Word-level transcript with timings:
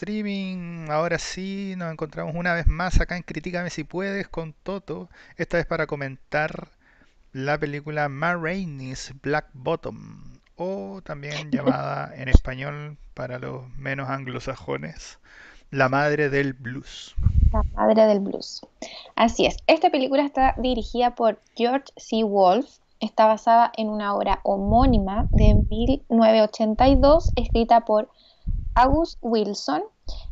streaming. 0.00 0.88
Ahora 0.88 1.18
sí, 1.18 1.74
nos 1.76 1.92
encontramos 1.92 2.34
una 2.34 2.54
vez 2.54 2.66
más 2.66 2.98
acá 3.00 3.18
en 3.18 3.22
Critícame 3.22 3.68
si 3.68 3.84
puedes 3.84 4.28
con 4.28 4.54
Toto. 4.54 5.10
Esta 5.36 5.58
vez 5.58 5.66
para 5.66 5.86
comentar 5.86 6.68
la 7.34 7.58
película 7.58 8.08
Ma 8.08 8.34
Black 8.34 9.48
Bottom, 9.52 10.38
o 10.56 11.02
también 11.02 11.50
llamada 11.50 12.14
en 12.16 12.30
español 12.30 12.96
para 13.12 13.38
los 13.38 13.68
menos 13.76 14.08
anglosajones, 14.08 15.18
La 15.70 15.90
Madre 15.90 16.30
del 16.30 16.54
Blues. 16.54 17.14
La 17.52 17.62
Madre 17.74 18.06
del 18.06 18.20
Blues. 18.20 18.62
Así 19.16 19.44
es. 19.44 19.58
Esta 19.66 19.90
película 19.90 20.24
está 20.24 20.54
dirigida 20.56 21.14
por 21.14 21.38
George 21.54 21.92
C. 21.98 22.24
Wolfe. 22.24 22.80
Está 23.00 23.26
basada 23.26 23.70
en 23.76 23.90
una 23.90 24.14
obra 24.14 24.40
homónima 24.44 25.26
de 25.30 25.54
1982 25.54 27.32
escrita 27.36 27.82
por 27.82 28.08
August 28.80 29.18
Wilson 29.20 29.82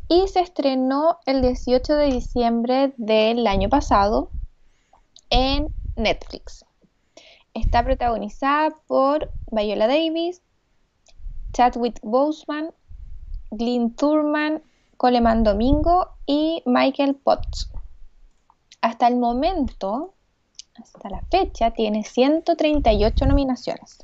y 0.07 0.27
se 0.27 0.39
estrenó 0.39 1.19
el 1.27 1.43
18 1.43 1.93
de 1.93 2.05
diciembre 2.07 2.93
del 2.97 3.45
año 3.45 3.69
pasado 3.69 4.31
en 5.29 5.67
Netflix. 5.95 6.65
Está 7.53 7.83
protagonizada 7.83 8.71
por 8.87 9.31
Viola 9.51 9.87
Davis, 9.87 10.41
Chadwick 11.53 11.99
Boseman, 12.01 12.71
Glyn 13.51 13.95
Thurman, 13.95 14.63
Coleman 14.97 15.43
Domingo 15.43 16.07
y 16.25 16.63
Michael 16.65 17.15
Potts. 17.15 17.69
Hasta 18.81 19.07
el 19.07 19.17
momento, 19.17 20.15
hasta 20.81 21.09
la 21.09 21.21
fecha, 21.29 21.69
tiene 21.71 22.03
138 22.03 23.27
nominaciones. 23.27 23.99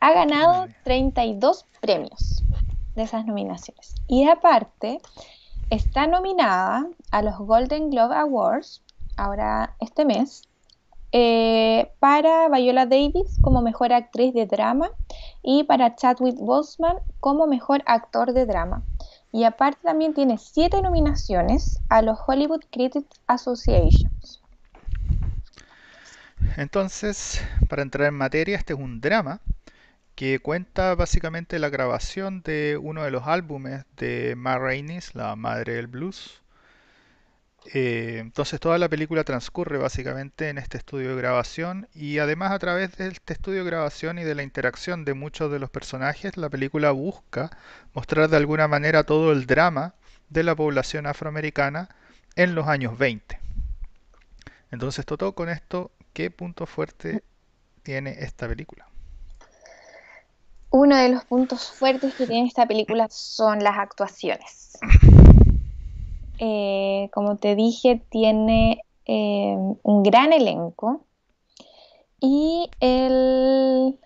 Ha 0.00 0.12
ganado 0.12 0.66
32 0.84 1.64
premios 1.80 2.42
de 3.00 3.04
esas 3.06 3.26
nominaciones. 3.26 3.94
Y 4.06 4.28
aparte, 4.28 5.00
está 5.70 6.06
nominada 6.06 6.86
a 7.10 7.22
los 7.22 7.38
Golden 7.38 7.90
Globe 7.90 8.14
Awards, 8.14 8.82
ahora 9.16 9.74
este 9.80 10.04
mes, 10.04 10.42
eh, 11.12 11.90
para 11.98 12.48
Viola 12.50 12.86
Davis 12.86 13.38
como 13.40 13.62
mejor 13.62 13.92
actriz 13.92 14.32
de 14.34 14.46
drama 14.46 14.90
y 15.42 15.64
para 15.64 15.96
Chadwick 15.96 16.36
Boseman 16.36 16.98
como 17.18 17.46
mejor 17.46 17.82
actor 17.86 18.32
de 18.32 18.46
drama. 18.46 18.82
Y 19.32 19.44
aparte 19.44 19.80
también 19.82 20.12
tiene 20.12 20.38
siete 20.38 20.82
nominaciones 20.82 21.80
a 21.88 22.02
los 22.02 22.18
Hollywood 22.26 22.64
Critics 22.70 23.20
Association. 23.26 24.10
Entonces, 26.56 27.40
para 27.68 27.82
entrar 27.82 28.08
en 28.08 28.14
materia, 28.14 28.56
este 28.56 28.74
es 28.74 28.78
un 28.78 29.00
drama 29.00 29.40
que 30.20 30.38
cuenta 30.38 30.94
básicamente 30.96 31.58
la 31.58 31.70
grabación 31.70 32.42
de 32.42 32.78
uno 32.78 33.04
de 33.04 33.10
los 33.10 33.26
álbumes 33.26 33.86
de 33.96 34.34
Ma 34.36 34.58
Rainey, 34.58 35.00
la 35.14 35.34
madre 35.34 35.72
del 35.76 35.86
blues. 35.86 36.42
Eh, 37.72 38.18
entonces 38.20 38.60
toda 38.60 38.76
la 38.76 38.90
película 38.90 39.24
transcurre 39.24 39.78
básicamente 39.78 40.50
en 40.50 40.58
este 40.58 40.76
estudio 40.76 41.08
de 41.08 41.22
grabación 41.22 41.88
y 41.94 42.18
además 42.18 42.52
a 42.52 42.58
través 42.58 42.98
de 42.98 43.08
este 43.08 43.32
estudio 43.32 43.60
de 43.64 43.70
grabación 43.70 44.18
y 44.18 44.24
de 44.24 44.34
la 44.34 44.42
interacción 44.42 45.06
de 45.06 45.14
muchos 45.14 45.50
de 45.50 45.58
los 45.58 45.70
personajes, 45.70 46.36
la 46.36 46.50
película 46.50 46.90
busca 46.90 47.56
mostrar 47.94 48.28
de 48.28 48.36
alguna 48.36 48.68
manera 48.68 49.04
todo 49.04 49.32
el 49.32 49.46
drama 49.46 49.94
de 50.28 50.42
la 50.42 50.54
población 50.54 51.06
afroamericana 51.06 51.88
en 52.36 52.54
los 52.54 52.68
años 52.68 52.98
20. 52.98 53.40
Entonces, 54.70 55.06
todo 55.06 55.34
con 55.34 55.48
esto, 55.48 55.90
¿qué 56.12 56.30
punto 56.30 56.66
fuerte 56.66 57.24
tiene 57.82 58.16
esta 58.22 58.46
película? 58.46 58.89
Uno 60.72 60.96
de 60.96 61.08
los 61.08 61.24
puntos 61.24 61.70
fuertes 61.70 62.14
que 62.14 62.26
tiene 62.26 62.46
esta 62.46 62.66
película 62.66 63.08
son 63.10 63.64
las 63.64 63.76
actuaciones. 63.76 64.78
Eh, 66.38 67.10
como 67.12 67.36
te 67.36 67.54
dije, 67.56 68.02
tiene 68.08 68.84
eh, 69.04 69.56
un 69.82 70.02
gran 70.02 70.32
elenco 70.32 71.04
y 72.20 72.70
él 72.80 73.98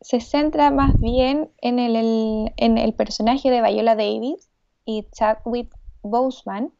se 0.00 0.20
centra 0.20 0.70
más 0.70 0.98
bien 0.98 1.50
en 1.58 1.78
el, 1.78 2.94
personaje 2.94 3.50
de 3.50 3.60
Viola 3.60 3.94
Davis 3.94 4.48
y 4.84 5.06
Chadwick 5.12 5.74
Boseman, 6.02 6.72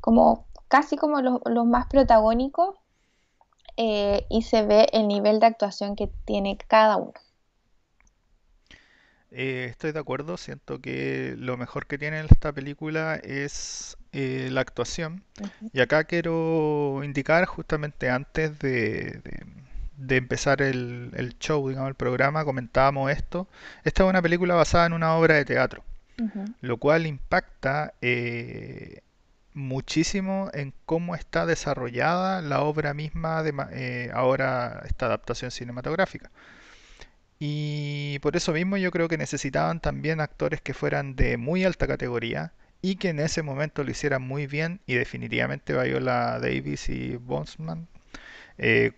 como 0.00 0.46
casi 0.68 0.96
como 0.96 1.20
los, 1.20 1.40
más 1.66 1.86
protagónicos, 1.86 2.76
eh, 3.76 4.26
y 4.28 4.42
se 4.42 4.62
ve 4.62 4.88
el 4.92 5.08
nivel 5.08 5.40
de 5.40 5.46
actuación 5.46 5.96
que 5.96 6.06
tiene 6.24 6.56
cada 6.56 6.96
uno. 6.96 7.14
Eh, 9.32 9.68
estoy 9.70 9.92
de 9.92 10.00
acuerdo, 10.00 10.36
siento 10.36 10.80
que 10.80 11.34
lo 11.38 11.56
mejor 11.56 11.86
que 11.86 11.98
tiene 11.98 12.20
esta 12.20 12.52
película 12.52 13.16
es 13.16 13.96
eh, 14.12 14.48
la 14.50 14.60
actuación. 14.60 15.22
Y 15.72 15.80
acá 15.80 16.04
quiero 16.04 17.02
indicar 17.04 17.44
justamente 17.46 18.10
antes 18.10 18.58
de, 18.58 19.20
empezar 20.08 20.62
el, 20.62 21.36
show, 21.38 21.68
digamos, 21.68 21.88
el 21.88 21.94
programa, 21.94 22.44
comentábamos 22.44 23.10
esto. 23.12 23.48
Esta 23.84 24.04
es 24.04 24.10
una 24.10 24.22
película 24.22 24.54
basada 24.54 24.86
en 24.86 24.92
una 24.94 25.14
obra 25.14 25.36
de 25.36 25.44
teatro, 25.44 25.84
lo 26.60 26.76
cual 26.78 27.06
impacta 27.06 27.94
eh, 28.02 29.02
muchísimo 29.54 30.50
en 30.54 30.72
cómo 30.86 31.14
está 31.14 31.46
desarrollada 31.46 32.42
la 32.42 32.62
obra 32.62 32.94
misma 32.94 33.42
de 33.42 34.10
ahora 34.12 34.82
esta 34.86 35.06
adaptación 35.06 35.52
cinematográfica. 35.52 36.30
Y 37.40 38.18
por 38.20 38.36
eso 38.36 38.52
mismo 38.52 38.76
yo 38.76 38.90
creo 38.92 39.08
que 39.08 39.18
necesitaban 39.18 39.80
también 39.80 40.20
actores 40.20 40.60
que 40.60 40.74
fueran 40.74 41.16
de 41.16 41.36
muy 41.38 41.64
alta 41.64 41.86
categoría 41.88 42.52
y 42.82 42.96
que 42.96 43.08
en 43.10 43.18
ese 43.20 43.42
momento 43.42 43.82
lo 43.84 43.90
hicieran 43.90 44.22
muy 44.22 44.46
bien 44.46 44.80
y 44.86 44.94
definitivamente 44.94 45.72
Viola 45.72 46.38
Davis 46.40 46.88
y 46.90 47.16
Bosman 47.16 47.88
eh, 48.58 48.92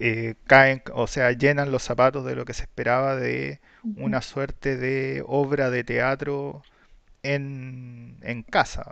eh, 0.00 0.34
caen, 0.46 0.82
o 0.94 1.06
sea, 1.06 1.32
llenan 1.32 1.72
los 1.72 1.82
zapatos 1.84 2.24
de 2.24 2.36
lo 2.36 2.44
que 2.44 2.54
se 2.54 2.62
esperaba 2.62 3.16
de 3.16 3.60
una 3.96 4.22
suerte 4.22 4.76
de 4.76 5.24
obra 5.26 5.70
de 5.70 5.84
teatro 5.84 6.62
en, 7.22 8.18
en 8.22 8.42
casa, 8.44 8.90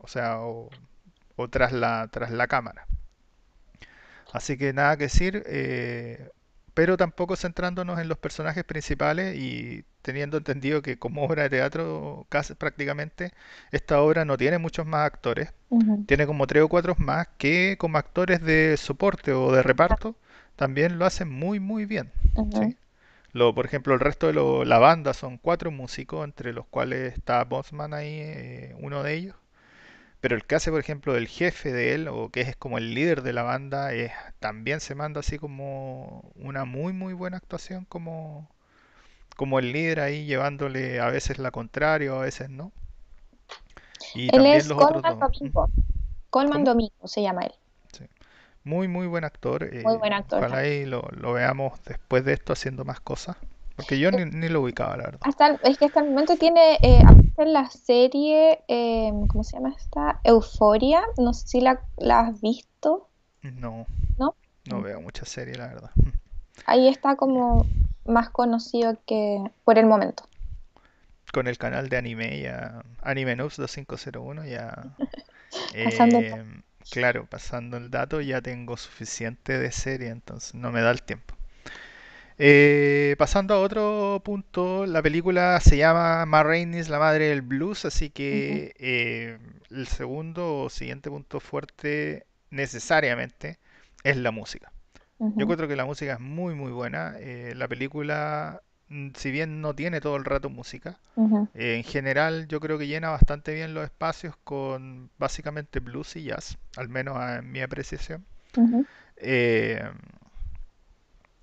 o 0.00 0.08
sea, 0.08 0.40
o, 0.40 0.70
tras, 1.50 1.72
la, 1.72 2.08
tras 2.12 2.30
la 2.32 2.46
cámara. 2.48 2.86
Así 4.32 4.56
que 4.58 4.72
nada 4.72 4.96
que 4.96 5.04
decir, 5.04 5.42
eh, 5.46 6.30
pero 6.78 6.96
tampoco 6.96 7.34
centrándonos 7.34 7.98
en 7.98 8.06
los 8.06 8.18
personajes 8.18 8.62
principales 8.62 9.34
y 9.36 9.84
teniendo 10.00 10.36
entendido 10.36 10.80
que 10.80 10.96
como 10.96 11.24
obra 11.24 11.42
de 11.42 11.50
teatro 11.50 12.24
casi 12.28 12.54
prácticamente 12.54 13.32
esta 13.72 14.00
obra 14.00 14.24
no 14.24 14.36
tiene 14.36 14.58
muchos 14.58 14.86
más 14.86 15.04
actores, 15.04 15.52
tiene 16.06 16.24
como 16.24 16.46
tres 16.46 16.62
o 16.62 16.68
cuatro 16.68 16.94
más 16.96 17.26
que 17.36 17.74
como 17.80 17.98
actores 17.98 18.40
de 18.42 18.76
soporte 18.76 19.32
o 19.32 19.50
de 19.50 19.64
reparto 19.64 20.14
también 20.54 21.00
lo 21.00 21.04
hacen 21.04 21.28
muy 21.28 21.58
muy 21.58 21.84
bien. 21.84 22.12
Lo, 23.32 23.52
por 23.56 23.66
ejemplo, 23.66 23.92
el 23.94 23.98
resto 23.98 24.28
de 24.28 24.64
la 24.64 24.78
banda 24.78 25.14
son 25.14 25.36
cuatro 25.36 25.72
músicos, 25.72 26.24
entre 26.24 26.52
los 26.52 26.66
cuales 26.66 27.12
está 27.12 27.42
Bosman 27.42 27.92
ahí, 27.92 28.20
eh, 28.20 28.76
uno 28.78 29.02
de 29.02 29.14
ellos. 29.14 29.34
Pero 30.20 30.34
el 30.34 30.44
que 30.44 30.56
hace, 30.56 30.70
por 30.70 30.80
ejemplo, 30.80 31.12
del 31.14 31.28
jefe 31.28 31.72
de 31.72 31.94
él, 31.94 32.08
o 32.08 32.30
que 32.30 32.40
es 32.40 32.56
como 32.56 32.78
el 32.78 32.94
líder 32.94 33.22
de 33.22 33.32
la 33.32 33.42
banda, 33.42 33.92
es, 33.92 34.10
también 34.40 34.80
se 34.80 34.94
manda 34.94 35.20
así 35.20 35.38
como 35.38 36.32
una 36.34 36.64
muy, 36.64 36.92
muy 36.92 37.14
buena 37.14 37.36
actuación 37.36 37.84
como, 37.84 38.48
como 39.36 39.60
el 39.60 39.72
líder 39.72 40.00
ahí 40.00 40.26
llevándole 40.26 41.00
a 41.00 41.08
veces 41.08 41.38
la 41.38 41.52
contraria, 41.52 42.12
a 42.12 42.18
veces 42.18 42.50
no. 42.50 42.72
Y 44.14 44.34
él 44.34 44.46
es 44.46 44.68
Colman 44.68 45.20
Domingo. 45.20 45.68
Colman 46.30 46.64
Domingo 46.64 47.06
se 47.06 47.22
llama 47.22 47.42
él. 47.42 47.52
Muy, 48.64 48.88
muy 48.88 49.06
buen 49.06 49.24
actor. 49.24 49.72
Muy 49.82 49.96
buen 49.96 50.12
actor. 50.12 50.40
Ojalá 50.40 50.58
ahí 50.58 50.84
lo, 50.84 51.08
lo 51.12 51.32
veamos 51.32 51.82
después 51.84 52.24
de 52.24 52.34
esto 52.34 52.52
haciendo 52.52 52.84
más 52.84 53.00
cosas. 53.00 53.36
Porque 53.78 53.96
yo 54.00 54.10
ni, 54.10 54.48
lo 54.48 54.62
ubicaba, 54.62 54.96
la 54.96 55.04
verdad. 55.04 55.20
Hasta, 55.22 55.56
es 55.62 55.78
que 55.78 55.84
hasta 55.84 56.00
el 56.00 56.06
momento 56.06 56.34
tiene 56.36 56.80
eh, 56.82 57.00
la 57.36 57.70
serie, 57.70 58.58
eh, 58.66 59.12
¿cómo 59.28 59.44
se 59.44 59.56
llama 59.56 59.72
esta? 59.78 60.18
Euforia. 60.24 61.00
No 61.16 61.32
sé 61.32 61.46
si 61.46 61.60
la, 61.60 61.80
has 62.08 62.40
visto. 62.40 63.08
No. 63.42 63.86
¿No? 64.18 64.34
No 64.64 64.82
veo 64.82 65.00
mucha 65.00 65.24
serie, 65.24 65.54
la 65.54 65.68
verdad. 65.68 65.90
Ahí 66.66 66.88
está 66.88 67.14
como 67.14 67.66
más 68.04 68.30
conocido 68.30 68.98
que 69.06 69.48
por 69.62 69.78
el 69.78 69.86
momento. 69.86 70.24
Con 71.32 71.46
el 71.46 71.56
canal 71.56 71.88
de 71.88 71.98
anime 71.98 72.40
ya. 72.40 72.82
Anime 73.00 73.36
News 73.36 73.58
2501 73.58 74.44
ya. 74.44 74.96
pasando 75.84 76.18
eh, 76.18 76.44
claro, 76.90 77.26
pasando 77.26 77.76
el 77.76 77.92
dato 77.92 78.20
ya 78.20 78.42
tengo 78.42 78.76
suficiente 78.76 79.56
de 79.56 79.70
serie, 79.70 80.08
entonces 80.08 80.56
no 80.56 80.72
me 80.72 80.80
da 80.80 80.90
el 80.90 81.04
tiempo. 81.04 81.37
Eh, 82.38 83.16
pasando 83.18 83.54
a 83.54 83.60
otro 83.60 84.22
punto, 84.24 84.86
la 84.86 85.02
película 85.02 85.58
se 85.60 85.76
llama 85.76 86.24
Ma 86.26 86.42
Rainey's 86.44 86.88
la 86.88 86.98
madre 87.00 87.26
del 87.28 87.42
blues, 87.42 87.84
así 87.84 88.10
que 88.10 88.74
eh, 88.78 89.38
el 89.70 89.86
segundo 89.88 90.62
o 90.64 90.70
siguiente 90.70 91.10
punto 91.10 91.40
fuerte 91.40 92.26
necesariamente 92.50 93.58
es 94.04 94.16
la 94.16 94.30
música. 94.30 94.72
Yo 95.34 95.46
creo 95.48 95.68
que 95.68 95.76
la 95.76 95.84
música 95.86 96.14
es 96.14 96.20
muy 96.20 96.54
muy 96.54 96.72
buena. 96.72 97.16
Eh, 97.18 97.54
la 97.56 97.68
película 97.68 98.62
mm, 98.88 99.10
si 99.16 99.30
bien 99.32 99.60
no 99.60 99.74
tiene 99.74 100.00
todo 100.00 100.16
el 100.16 100.24
rato 100.24 100.48
música, 100.50 101.00
eh, 101.54 101.76
en 101.76 101.84
general 101.84 102.46
yo 102.48 102.60
creo 102.60 102.78
que 102.78 102.86
llena 102.86 103.10
bastante 103.10 103.54
bien 103.54 103.74
los 103.74 103.84
espacios 103.84 104.36
con 104.44 105.10
básicamente 105.18 105.80
blues 105.80 106.16
y 106.16 106.24
jazz, 106.24 106.58
al 106.76 106.88
menos 106.88 107.18
en 107.30 107.50
mi 107.50 107.60
apreciación. 107.62 108.26
Eh, 109.16 109.82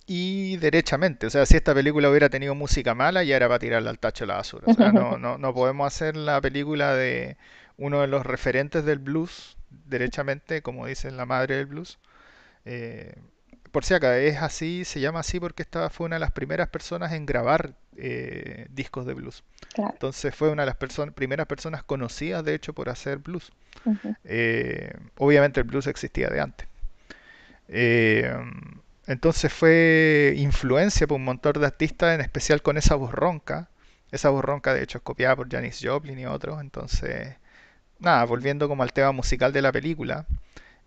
y 0.07 0.57
derechamente, 0.57 1.27
o 1.27 1.29
sea, 1.29 1.45
si 1.45 1.55
esta 1.57 1.73
película 1.73 2.09
hubiera 2.09 2.29
tenido 2.29 2.53
música 2.55 2.93
mala, 2.95 3.23
ya 3.23 3.35
era 3.37 3.47
para 3.47 3.59
tirarla 3.59 3.89
al 3.89 3.99
tacho 3.99 4.23
de 4.25 4.27
la 4.27 4.35
basura. 4.35 4.65
O 4.67 4.73
sea, 4.73 4.91
no, 4.91 5.17
no, 5.17 5.37
no 5.37 5.53
podemos 5.53 5.87
hacer 5.87 6.15
la 6.15 6.39
película 6.41 6.93
de 6.95 7.37
uno 7.77 8.01
de 8.01 8.07
los 8.07 8.25
referentes 8.25 8.85
del 8.85 8.99
blues, 8.99 9.57
derechamente, 9.87 10.61
como 10.61 10.85
dice 10.87 11.09
la 11.11 11.25
madre 11.25 11.55
del 11.57 11.65
blues. 11.65 11.97
Eh, 12.65 13.15
por 13.71 13.83
si 13.83 13.93
acá, 13.93 14.17
es 14.19 14.37
así, 14.41 14.85
se 14.85 14.99
llama 15.01 15.19
así 15.19 15.39
porque 15.39 15.63
esta 15.63 15.89
fue 15.89 16.05
una 16.05 16.15
de 16.15 16.21
las 16.21 16.31
primeras 16.31 16.69
personas 16.69 17.11
en 17.11 17.25
grabar 17.25 17.73
eh, 17.97 18.67
discos 18.69 19.05
de 19.05 19.13
blues. 19.15 19.43
Claro. 19.73 19.91
Entonces 19.93 20.33
fue 20.33 20.49
una 20.49 20.63
de 20.63 20.67
las 20.67 20.79
perso- 20.79 21.11
primeras 21.11 21.45
personas 21.47 21.83
conocidas, 21.83 22.45
de 22.45 22.53
hecho, 22.55 22.73
por 22.73 22.89
hacer 22.89 23.17
blues. 23.17 23.51
Eh, 24.23 24.93
obviamente 25.17 25.59
el 25.59 25.65
blues 25.67 25.87
existía 25.87 26.29
de 26.29 26.39
antes. 26.39 26.67
Eh, 29.07 29.13
entonces 29.13 29.51
fue 29.53 30.33
influencia 30.37 31.07
por 31.07 31.17
un 31.17 31.25
montón 31.25 31.53
de 31.53 31.65
artistas, 31.65 32.15
en 32.15 32.21
especial 32.21 32.61
con 32.61 32.77
esa 32.77 32.95
voz 32.95 33.11
ronca. 33.11 33.69
Esa 34.11 34.29
voz 34.29 34.43
ronca, 34.45 34.73
de 34.73 34.83
hecho, 34.83 34.97
es 34.99 35.03
copiada 35.03 35.35
por 35.35 35.49
Janis 35.51 35.79
Joplin 35.83 36.19
y 36.19 36.25
otros. 36.25 36.61
Entonces, 36.61 37.35
nada, 37.99 38.25
volviendo 38.25 38.67
como 38.69 38.83
al 38.83 38.93
tema 38.93 39.11
musical 39.11 39.53
de 39.53 39.61
la 39.61 39.71
película. 39.71 40.27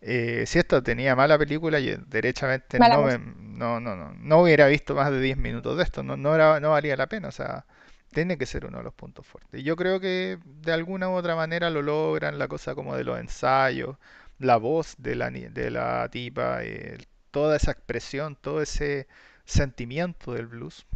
eh, 0.03 0.44
si 0.47 0.59
esto 0.61 0.82
tenía 0.82 1.17
mala 1.17 1.38
película, 1.38 1.81
yo 1.81 1.97
derechamente 2.09 2.79
Mala 2.79 2.97
no, 2.97 3.03
me- 3.05 3.19
no, 3.19 3.81
no, 3.81 3.97
no, 3.97 4.15
no 4.15 4.38
hubiera 4.43 4.69
visto 4.69 4.94
más 4.94 5.11
de 5.11 5.21
10 5.21 5.37
minutos 5.38 5.76
de 5.79 5.85
esto. 5.85 6.03
No, 6.05 6.17
no, 6.17 6.35
era, 6.35 6.61
no 6.61 6.71
valía 6.73 6.97
la 6.97 7.09
pena. 7.09 7.29
O 7.29 7.32
sea, 7.32 7.67
tiene 8.12 8.38
que 8.38 8.47
ser 8.47 8.67
uno 8.67 8.79
de 8.79 8.85
los 8.85 8.94
puntos 8.94 9.26
fuertes. 9.26 9.61
Y 9.61 9.64
yo 9.64 9.76
creo 9.76 10.00
que 10.00 10.38
de 10.44 10.73
alguna 10.73 11.09
u 11.11 11.14
otra 11.14 11.37
manera 11.37 11.71
lo 11.71 11.82
logran, 11.82 12.38
la 12.38 12.49
cosa 12.49 12.75
como 12.75 12.97
de 12.97 13.05
los 13.05 13.19
ensayos, 13.21 13.97
la 14.38 14.56
voz 14.59 14.94
de 14.99 15.14
la, 15.17 15.31
de 15.31 15.71
la 15.71 16.09
tipa, 16.11 16.64
eh, 16.64 16.99
toda 17.31 17.57
esa 17.57 17.73
expresión, 17.73 18.37
todo 18.41 18.63
ese 18.63 19.07
sentimiento 19.45 20.35
del 20.35 20.47
blues, 20.47 20.87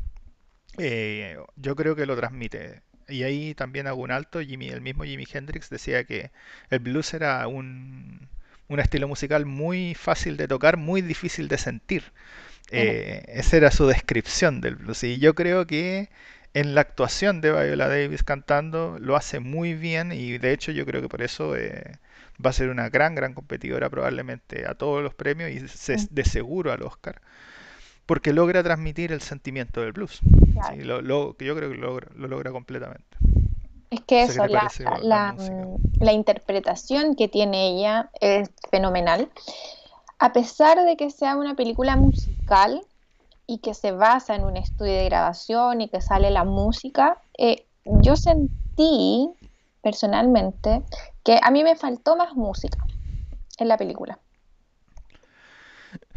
eh, 0.78 1.36
yo 1.56 1.76
creo 1.76 1.96
que 1.96 2.06
lo 2.06 2.16
transmite. 2.16 2.82
Y 3.08 3.24
ahí 3.24 3.54
también 3.54 3.86
hago 3.86 4.02
un 4.02 4.10
alto, 4.10 4.40
Jimmy, 4.40 4.68
el 4.68 4.80
mismo 4.80 5.04
Jimi 5.04 5.26
Hendrix 5.30 5.68
decía 5.70 6.04
que 6.04 6.30
el 6.70 6.78
blues 6.80 7.14
era 7.14 7.46
un, 7.46 8.28
un 8.68 8.80
estilo 8.80 9.08
musical 9.08 9.46
muy 9.46 9.94
fácil 9.94 10.36
de 10.36 10.48
tocar, 10.48 10.76
muy 10.76 11.02
difícil 11.02 11.48
de 11.48 11.58
sentir. 11.58 12.04
Eh, 12.70 13.24
esa 13.28 13.56
era 13.58 13.70
su 13.70 13.86
descripción 13.86 14.60
del 14.60 14.76
blues. 14.76 15.04
Y 15.04 15.18
yo 15.18 15.34
creo 15.34 15.66
que 15.66 16.08
en 16.54 16.74
la 16.74 16.82
actuación 16.82 17.40
de 17.40 17.50
Viola 17.52 17.88
Davis 17.88 18.22
cantando 18.24 18.98
lo 19.00 19.16
hace 19.16 19.40
muy 19.40 19.74
bien 19.74 20.12
y 20.12 20.38
de 20.38 20.52
hecho 20.52 20.72
yo 20.72 20.86
creo 20.86 21.00
que 21.02 21.08
por 21.08 21.22
eso 21.22 21.56
eh, 21.56 21.92
va 22.44 22.50
a 22.50 22.52
ser 22.52 22.68
una 22.70 22.88
gran, 22.90 23.14
gran 23.14 23.34
competidora 23.34 23.88
probablemente 23.90 24.66
a 24.66 24.74
todos 24.74 25.02
los 25.02 25.14
premios 25.14 25.50
y 25.50 25.66
se- 25.68 25.96
ujú, 25.96 26.08
de 26.10 26.24
seguro 26.24 26.72
al 26.72 26.82
Oscar, 26.82 27.20
porque 28.06 28.32
logra 28.32 28.62
transmitir 28.62 29.12
el 29.12 29.22
sentimiento 29.22 29.80
del 29.82 29.92
blues. 29.92 30.24
Claro. 30.52 30.76
Sí, 30.76 30.82
lo, 30.84 31.00
yo 31.02 31.36
creo 31.56 31.70
que 31.70 31.76
lo 31.76 31.88
logra, 31.88 32.08
lo 32.16 32.28
logra 32.28 32.52
completamente. 32.52 33.18
Es 33.90 34.00
que 34.02 34.22
eso, 34.24 34.46
la, 34.46 35.32
mm, 35.34 35.76
la 36.00 36.12
interpretación 36.12 37.14
que 37.14 37.28
tiene 37.28 37.68
ella 37.68 38.10
es 38.20 38.50
fenomenal. 38.70 39.30
A 40.18 40.32
pesar 40.32 40.84
de 40.84 40.96
que 40.96 41.10
sea 41.10 41.36
una 41.36 41.56
película 41.56 41.96
musical 41.96 42.86
y 43.46 43.58
que 43.60 43.74
se 43.74 43.92
basa 43.92 44.34
en 44.34 44.44
un 44.44 44.56
estudio 44.56 44.94
de 44.94 45.04
grabación 45.06 45.80
y 45.80 45.88
que 45.88 46.00
sale 46.00 46.30
la 46.30 46.44
música, 46.44 47.22
eh, 47.38 47.68
yo 47.84 48.16
sentí 48.16 49.30
personalmente 49.82 50.84
que 51.24 51.38
a 51.42 51.50
mí 51.50 51.64
me 51.64 51.76
faltó 51.76 52.16
más 52.16 52.34
música 52.34 52.86
en 53.58 53.68
la 53.68 53.76
película. 53.78 54.20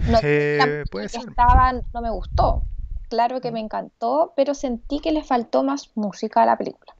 No, 0.05 0.21
la 0.57 0.65
Eh, 0.67 0.67
música 0.67 0.89
puede 0.91 1.09
que 1.11 1.17
ser. 1.17 1.23
estaba 1.29 1.73
no 1.93 2.01
me 2.01 2.09
gustó. 2.11 2.67
Claro 3.09 3.41
que 3.41 3.51
me 3.51 3.59
encantó, 3.59 4.33
pero 4.35 4.53
sentí 4.55 4.99
que 4.99 5.11
le 5.11 5.23
faltó 5.23 5.63
más 5.63 5.91
música 5.95 6.43
a 6.43 6.45
la 6.45 6.57
película. 6.57 6.94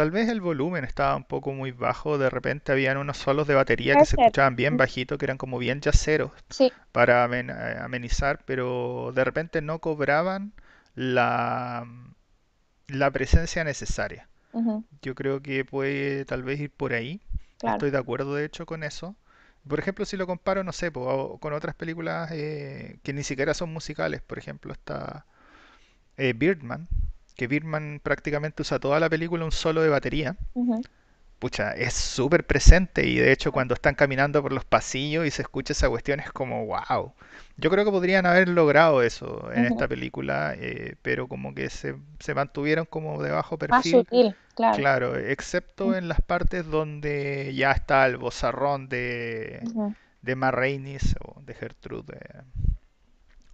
Tal 0.00 0.10
vez 0.10 0.28
el 0.28 0.40
volumen 0.40 0.82
estaba 0.84 1.14
un 1.14 1.22
poco 1.24 1.52
muy 1.52 1.70
bajo, 1.72 2.18
de 2.18 2.28
repente 2.30 2.72
habían 2.72 2.96
unos 2.96 3.18
solos 3.18 3.46
de 3.46 3.54
batería 3.54 3.96
que 3.96 4.04
se 4.06 4.16
escuchaban 4.16 4.56
bien 4.56 4.76
bajito, 4.76 5.18
que 5.18 5.26
eran 5.26 5.36
como 5.38 5.58
bien 5.58 5.80
yaceros 5.80 6.32
Sí, 6.50 6.76
para 6.92 7.24
amen- 7.24 7.50
eh, 7.50 7.78
amenizar, 7.80 8.40
pero 8.46 9.12
de 9.14 9.24
repente 9.24 9.62
no 9.62 9.78
cobraban 9.80 10.52
la, 10.94 11.86
la 12.88 13.10
presencia 13.10 13.64
necesaria. 13.64 14.28
Yo 15.02 15.14
creo 15.14 15.42
que 15.42 15.64
puede 15.64 16.24
tal 16.26 16.42
vez 16.44 16.60
ir 16.60 16.70
por 16.72 16.92
ahí. 16.94 17.20
claro. 17.58 17.74
Estoy 17.74 17.90
de 17.90 17.98
acuerdo, 17.98 18.34
de 18.36 18.44
hecho, 18.46 18.66
con 18.66 18.84
eso. 18.84 19.16
Por 19.68 19.78
ejemplo, 19.80 20.04
si 20.06 20.16
lo 20.18 20.26
comparo, 20.28 20.64
no 20.64 20.72
sé, 20.72 20.92
po, 20.92 21.38
con 21.40 21.52
otras 21.54 21.74
películas 21.76 22.30
eh, 22.32 22.98
que 23.04 23.12
ni 23.14 23.24
siquiera 23.24 23.54
son 23.54 23.72
musicales, 23.72 24.22
por 24.22 24.38
ejemplo, 24.38 24.72
está 24.72 25.26
eh, 26.16 26.34
Birdman, 26.34 26.88
que 27.36 27.46
Birdman 27.46 28.00
prácticamente 28.02 28.62
usa 28.62 28.78
toda 28.78 29.00
la 29.00 29.08
película 29.08 29.44
un 29.44 29.52
solo 29.52 29.82
de 29.82 29.88
batería. 29.88 30.36
Pucha, 31.38 31.72
es 31.72 31.94
súper 31.94 32.46
presente 32.46 33.06
y 33.06 33.16
de 33.16 33.32
hecho 33.32 33.50
cuando 33.50 33.72
están 33.72 33.94
caminando 33.94 34.42
por 34.42 34.52
los 34.52 34.64
pasillos 34.66 35.26
y 35.26 35.30
se 35.30 35.40
escucha 35.40 35.72
esa 35.72 35.88
cuestión 35.88 36.20
es 36.20 36.30
como 36.32 36.66
wow. 36.66 37.14
Yo 37.56 37.70
creo 37.70 37.84
que 37.84 37.90
podrían 37.90 38.26
haber 38.26 38.48
logrado 38.48 39.02
eso 39.02 39.50
en 39.52 39.64
esta 39.64 39.88
película, 39.88 40.54
eh, 40.56 40.96
pero 41.02 41.28
como 41.28 41.54
que 41.54 41.70
se, 41.70 41.96
se 42.18 42.34
mantuvieron 42.34 42.84
como 42.84 43.22
de 43.22 43.30
bajo 43.30 43.56
Más 43.68 43.82
perfil, 43.82 43.92
sutil, 43.92 44.36
claro. 44.54 44.76
claro, 44.76 45.16
excepto 45.16 45.94
en 45.96 46.08
las 46.08 46.20
partes 46.20 46.66
donde 46.66 47.54
ya 47.54 47.72
está 47.72 48.06
el 48.06 48.18
vozarrón 48.18 48.88
de, 48.88 49.62
de 50.20 50.36
Ma 50.36 50.50
Rainey 50.50 50.98
o 51.24 51.40
de 51.42 51.54
Gertrude 51.54 52.18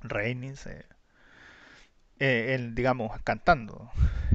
Rainey, 0.03 0.55
eh, 0.67 0.85
eh, 2.19 2.71
digamos, 2.73 3.13
cantando 3.23 3.91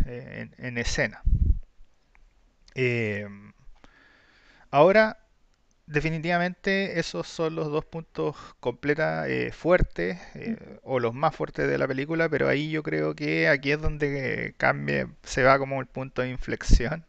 eh, 0.06 0.48
en, 0.57 0.66
en 0.66 0.78
escena. 0.78 1.22
Eh, 2.75 3.28
ahora, 4.69 5.18
definitivamente, 5.88 7.00
esos 7.00 7.28
son 7.28 7.56
los 7.56 7.69
dos 7.72 7.86
puntos 7.86 8.36
completa 8.60 9.28
eh, 9.30 9.51
fuertes 9.51 10.19
o 10.83 11.00
los 11.00 11.13
más 11.16 11.36
fuertes 11.36 11.69
de 11.69 11.78
la 11.78 11.88
película, 11.88 12.30
pero 12.30 12.50
ahí 12.50 12.72
yo 12.72 12.83
creo 12.83 13.16
que 13.16 13.50
aquí 13.50 13.72
es 13.72 13.81
donde 13.81 14.56
cambia, 14.57 15.10
se 15.24 15.44
va 15.44 15.60
como 15.60 15.81
el 15.81 15.88
punto 15.88 16.22
de 16.22 16.30
inflexión 16.31 17.06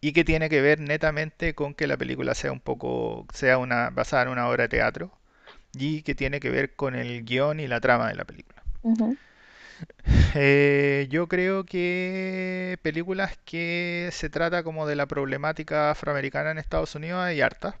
y 0.00 0.12
que 0.12 0.24
tiene 0.24 0.48
que 0.48 0.60
ver 0.60 0.80
netamente 0.80 1.54
con 1.54 1.74
que 1.74 1.86
la 1.86 1.96
película 1.96 2.34
sea 2.34 2.52
un 2.52 2.60
poco, 2.60 3.26
sea 3.32 3.58
una 3.58 3.90
basada 3.90 4.24
en 4.24 4.28
una 4.30 4.48
obra 4.48 4.64
de 4.64 4.68
teatro 4.68 5.12
y 5.74 6.02
que 6.02 6.16
tiene 6.16 6.40
que 6.40 6.50
ver 6.50 6.76
con 6.76 6.96
el 6.96 7.24
guion 7.26 7.60
y 7.60 7.68
la 7.68 7.80
trama 7.82 8.08
de 8.10 8.16
la 8.16 8.26
película. 8.26 8.63
Eh, 10.34 11.06
yo 11.10 11.28
creo 11.28 11.64
que 11.64 12.78
películas 12.82 13.38
que 13.44 14.08
se 14.12 14.28
trata 14.30 14.62
como 14.62 14.86
de 14.86 14.96
la 14.96 15.06
problemática 15.06 15.90
afroamericana 15.90 16.50
en 16.50 16.58
Estados 16.58 16.94
Unidos 16.94 17.20
hay 17.22 17.40
hartas. 17.40 17.74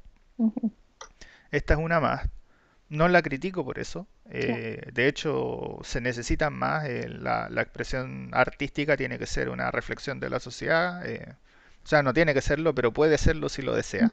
Esta 1.50 1.74
es 1.74 1.80
una 1.80 2.00
más. 2.00 2.28
No 2.90 3.08
la 3.08 3.22
critico 3.22 3.64
por 3.64 3.78
eso. 3.78 4.06
claro. 4.38 4.66
Eh, 4.66 4.90
de 4.94 5.08
hecho, 5.08 5.78
se 5.84 6.00
necesitan 6.00 6.54
más. 6.54 6.86
eh, 6.86 7.08
la, 7.08 7.48
la 7.50 7.62
expresión 7.62 8.30
artística 8.34 8.96
tiene 8.96 9.18
que 9.18 9.26
ser 9.26 9.50
una 9.50 9.70
reflexión 9.72 10.20
de 10.20 10.30
la 10.30 10.40
sociedad. 10.40 11.04
o 11.84 11.88
sea, 11.88 12.02
no 12.02 12.14
tiene 12.14 12.34
que 12.34 12.42
serlo, 12.42 12.74
pero 12.74 12.92
puede 12.92 13.18
serlo 13.18 13.48
si 13.48 13.62
lo 13.62 13.74
desea. 13.74 14.12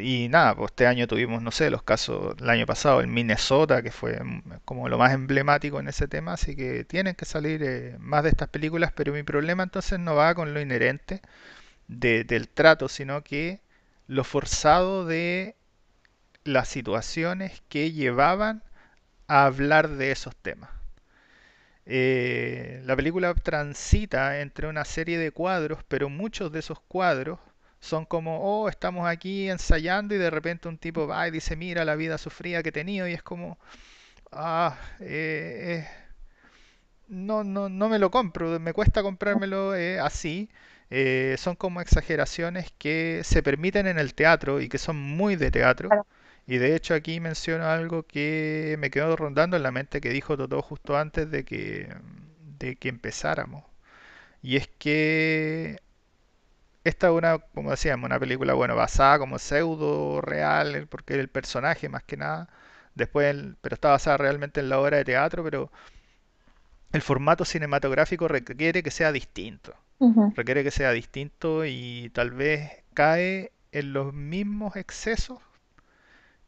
Y 0.00 0.28
nada, 0.28 0.54
pues 0.56 0.70
este 0.72 0.86
año 0.86 1.06
tuvimos, 1.06 1.40
no 1.42 1.50
sé, 1.52 1.70
los 1.70 1.82
casos, 1.84 2.34
el 2.40 2.50
año 2.50 2.66
pasado 2.66 3.00
en 3.00 3.12
Minnesota, 3.12 3.82
que 3.82 3.90
fue 3.92 4.18
como 4.64 4.88
lo 4.88 4.98
más 4.98 5.12
emblemático 5.12 5.78
en 5.80 5.88
ese 5.88 6.08
tema, 6.08 6.32
así 6.34 6.56
que 6.56 6.84
tienen 6.84 7.14
que 7.14 7.24
salir 7.24 7.62
eh, 7.62 7.96
más 8.00 8.24
de 8.24 8.30
estas 8.30 8.48
películas, 8.48 8.92
pero 8.94 9.12
mi 9.12 9.22
problema 9.22 9.62
entonces 9.62 9.98
no 10.00 10.14
va 10.16 10.34
con 10.34 10.52
lo 10.54 10.60
inherente 10.60 11.22
de- 11.88 12.24
del 12.24 12.48
trato, 12.48 12.88
sino 12.88 13.24
que 13.24 13.60
lo 14.08 14.24
forzado 14.24 15.06
de 15.06 15.56
las 16.44 16.68
situaciones 16.68 17.62
que 17.70 17.92
llevaban 17.92 18.62
a 19.28 19.46
hablar 19.46 19.88
de 19.90 20.12
esos 20.12 20.36
temas. 20.36 20.70
Eh, 21.86 22.82
la 22.84 22.94
película 22.96 23.34
transita 23.34 24.40
entre 24.40 24.68
una 24.68 24.84
serie 24.84 25.18
de 25.18 25.32
cuadros, 25.32 25.80
pero 25.88 26.08
muchos 26.10 26.52
de 26.52 26.58
esos 26.60 26.80
cuadros 26.80 27.38
son 27.80 28.04
como, 28.06 28.40
oh, 28.42 28.68
estamos 28.68 29.06
aquí 29.08 29.48
ensayando 29.50 30.14
y 30.14 30.18
de 30.18 30.30
repente 30.30 30.68
un 30.68 30.78
tipo 30.78 31.06
va 31.06 31.28
y 31.28 31.30
dice, 31.32 31.56
mira 31.56 31.84
la 31.84 31.96
vida 31.96 32.18
sufrida 32.18 32.62
que 32.62 32.70
he 32.70 32.72
tenido 32.72 33.08
y 33.08 33.14
es 33.14 33.22
como, 33.22 33.58
ah, 34.32 34.76
eh, 35.00 35.86
eh, 35.86 35.88
no, 37.08 37.44
no, 37.44 37.68
no 37.68 37.88
me 37.88 37.98
lo 37.98 38.10
compro, 38.10 38.58
me 38.60 38.72
cuesta 38.72 39.02
comprármelo 39.02 39.74
eh, 39.76 39.98
así. 40.00 40.50
Eh, 40.90 41.36
son 41.38 41.54
como 41.56 41.80
exageraciones 41.80 42.72
que 42.78 43.20
se 43.24 43.42
permiten 43.42 43.86
en 43.86 43.98
el 43.98 44.14
teatro 44.14 44.60
y 44.60 44.68
que 44.68 44.78
son 44.78 44.96
muy 44.96 45.36
de 45.36 45.50
teatro. 45.50 45.96
Y 46.46 46.58
de 46.58 46.74
hecho 46.74 46.94
aquí 46.94 47.20
menciono 47.20 47.66
algo 47.66 48.04
que 48.04 48.76
me 48.78 48.90
quedó 48.90 49.16
rondando 49.16 49.56
en 49.56 49.62
la 49.62 49.70
mente 49.70 50.00
que 50.00 50.08
dijo 50.10 50.36
Totó 50.36 50.62
justo 50.62 50.96
antes 50.96 51.30
de 51.30 51.44
que, 51.44 51.94
de 52.58 52.76
que 52.76 52.88
empezáramos. 52.88 53.64
Y 54.42 54.56
es 54.56 54.68
que 54.78 55.80
esta 56.84 57.08
es 57.08 57.12
una, 57.12 57.38
como 57.38 57.70
decíamos, 57.70 58.06
una 58.06 58.18
película, 58.20 58.54
bueno, 58.54 58.76
basada 58.76 59.18
como 59.18 59.38
pseudo 59.38 60.20
real, 60.20 60.86
porque 60.88 61.14
el 61.14 61.28
personaje 61.28 61.88
más 61.88 62.02
que 62.04 62.16
nada, 62.16 62.48
después, 62.94 63.36
pero 63.60 63.74
está 63.74 63.90
basada 63.90 64.16
realmente 64.18 64.60
en 64.60 64.68
la 64.68 64.80
obra 64.80 64.98
de 64.98 65.04
teatro, 65.04 65.44
pero 65.44 65.70
el 66.92 67.02
formato 67.02 67.44
cinematográfico 67.44 68.28
requiere 68.28 68.82
que 68.82 68.90
sea 68.90 69.12
distinto. 69.12 69.74
Requiere 70.36 70.62
que 70.64 70.70
sea 70.70 70.92
distinto 70.92 71.64
y 71.66 72.10
tal 72.14 72.30
vez 72.30 72.70
cae 72.94 73.52
en 73.72 73.92
los 73.92 74.14
mismos 74.14 74.76
excesos 74.76 75.38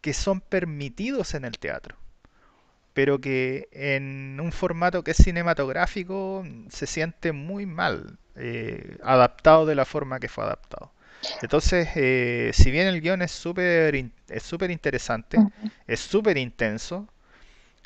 que 0.00 0.14
son 0.14 0.40
permitidos 0.40 1.34
en 1.34 1.44
el 1.44 1.58
teatro, 1.58 1.96
pero 2.94 3.20
que 3.20 3.68
en 3.72 4.38
un 4.40 4.52
formato 4.52 5.04
que 5.04 5.10
es 5.12 5.18
cinematográfico 5.18 6.44
se 6.70 6.86
siente 6.86 7.32
muy 7.32 7.66
mal 7.66 8.19
eh, 8.36 8.98
adaptado 9.02 9.66
de 9.66 9.74
la 9.74 9.84
forma 9.84 10.20
que 10.20 10.28
fue 10.28 10.44
adaptado. 10.44 10.92
Entonces, 11.40 11.88
eh, 11.96 12.50
si 12.54 12.70
bien 12.70 12.86
el 12.86 13.00
guion 13.00 13.22
es 13.22 13.32
súper 13.32 13.94
es 14.28 14.42
súper 14.42 14.70
interesante, 14.70 15.46
es 15.86 16.00
súper 16.00 16.38
intenso, 16.38 17.08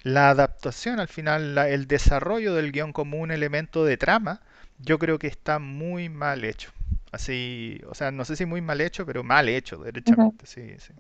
la 0.03 0.31
adaptación 0.31 1.01
al 1.01 1.09
final, 1.09 1.57
el 1.59 1.87
desarrollo 1.89 2.55
del 2.55 2.73
guion 2.73 2.93
como 2.93 3.19
un 3.19 3.31
elemento 3.31 3.85
de 3.85 3.97
trama, 3.97 4.41
yo 4.79 4.99
creo 4.99 5.19
que 5.19 5.27
está 5.29 5.59
muy 5.59 6.09
mal 6.09 6.45
hecho. 6.45 6.71
Así, 7.13 7.81
o 7.89 7.95
sea, 7.95 8.11
no 8.11 8.25
sé 8.25 8.37
si 8.37 8.47
muy 8.47 8.61
mal 8.61 8.81
hecho, 8.81 9.07
pero 9.07 9.23
mal 9.25 9.49
hecho, 9.49 9.79
derechamente, 9.79 10.47
sí, 10.47 10.75
sí. 10.79 10.93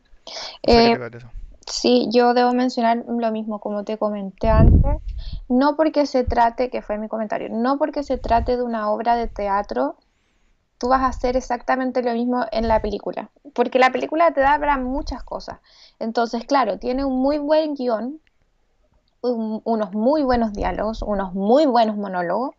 Eh, 0.72 0.98
sí, 1.80 2.08
yo 2.12 2.34
debo 2.34 2.52
mencionar 2.52 3.04
lo 3.06 3.30
mismo, 3.32 3.60
como 3.60 3.84
te 3.84 3.98
comenté 3.98 4.48
antes, 4.50 5.00
no 5.48 5.76
porque 5.76 6.06
se 6.06 6.24
trate, 6.24 6.70
que 6.70 6.82
fue 6.82 6.98
mi 6.98 7.08
comentario, 7.08 7.48
no 7.50 7.78
porque 7.78 8.02
se 8.02 8.18
trate 8.18 8.56
de 8.56 8.62
una 8.62 8.90
obra 8.90 9.16
de 9.16 9.28
teatro, 9.28 9.96
tú 10.78 10.88
vas 10.88 11.02
a 11.02 11.08
hacer 11.08 11.36
exactamente 11.36 12.02
lo 12.02 12.12
mismo 12.14 12.46
en 12.52 12.68
la 12.68 12.82
película, 12.82 13.30
porque 13.54 13.78
la 13.78 13.92
película 13.92 14.32
te 14.32 14.40
da 14.42 14.58
para 14.58 14.78
muchas 14.78 15.24
cosas. 15.24 15.60
Entonces, 15.98 16.46
claro, 16.46 16.78
tiene 16.78 17.04
un 17.04 17.20
muy 17.22 17.38
buen 17.38 17.74
guion, 17.74 18.20
unos 19.22 19.92
muy 19.92 20.22
buenos 20.22 20.52
diálogos, 20.52 21.02
unos 21.02 21.34
muy 21.34 21.66
buenos 21.66 21.96
monólogos, 21.96 22.54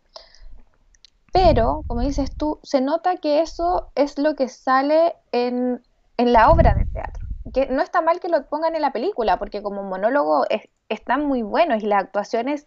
pero, 1.32 1.84
como 1.86 2.00
dices 2.00 2.36
tú, 2.36 2.60
se 2.62 2.80
nota 2.80 3.16
que 3.18 3.40
eso 3.40 3.92
es 3.94 4.18
lo 4.18 4.34
que 4.36 4.48
sale 4.48 5.16
en, 5.32 5.84
en 6.16 6.32
la 6.32 6.50
obra 6.50 6.74
de 6.74 6.86
teatro 6.86 7.25
que 7.52 7.66
no 7.66 7.82
está 7.82 8.00
mal 8.00 8.20
que 8.20 8.28
lo 8.28 8.46
pongan 8.46 8.74
en 8.74 8.82
la 8.82 8.92
película, 8.92 9.38
porque 9.38 9.62
como 9.62 9.82
monólogo 9.82 10.44
están 10.88 11.26
muy 11.26 11.42
buenos 11.42 11.82
y 11.82 11.86
las 11.86 12.02
actuaciones 12.02 12.64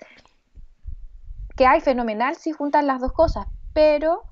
que 1.55 1.65
hay 1.65 1.81
fenomenal 1.81 2.35
si 2.35 2.51
juntan 2.51 2.87
las 2.87 3.01
dos 3.01 3.11
cosas, 3.11 3.47
pero 3.73 4.23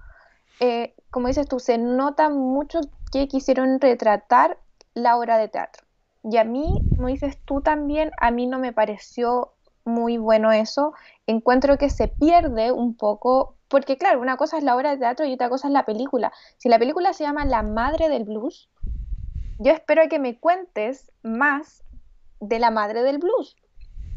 eh, 0.60 0.96
como 1.10 1.28
dices 1.28 1.48
tú, 1.48 1.60
se 1.60 1.78
nota 1.78 2.30
mucho 2.30 2.82
que 3.12 3.28
quisieron 3.28 3.80
retratar 3.80 4.58
la 4.94 5.18
obra 5.18 5.38
de 5.38 5.48
teatro. 5.48 5.86
Y 6.24 6.38
a 6.38 6.44
mí, 6.44 6.74
como 6.96 7.08
dices 7.08 7.38
tú 7.46 7.62
también, 7.62 8.12
a 8.20 8.32
mí 8.32 8.48
no 8.48 8.60
me 8.60 8.74
pareció 8.74 9.54
muy 9.86 10.18
bueno 10.18 10.52
eso. 10.52 10.94
Encuentro 11.26 11.78
que 11.78 11.90
se 11.90 12.08
pierde 12.08 12.72
un 12.72 12.96
poco, 12.96 13.56
porque 13.68 13.98
claro, 13.98 14.20
una 14.20 14.38
cosa 14.38 14.58
es 14.58 14.64
la 14.64 14.76
obra 14.76 14.92
de 14.92 14.98
teatro 14.98 15.26
y 15.26 15.34
otra 15.34 15.50
cosa 15.50 15.68
es 15.68 15.74
la 15.74 15.86
película. 15.86 16.34
Si 16.58 16.70
la 16.70 16.80
película 16.80 17.14
se 17.14 17.24
llama 17.24 17.46
La 17.46 17.64
Madre 17.64 18.10
del 18.10 18.26
Blues, 18.26 18.70
yo 19.60 19.72
espero 19.72 20.08
que 20.10 20.20
me 20.20 20.40
cuentes 20.40 21.12
más 21.24 21.84
de 22.40 22.60
la 22.60 22.72
madre 22.72 23.02
del 23.04 23.18
blues, 23.18 23.56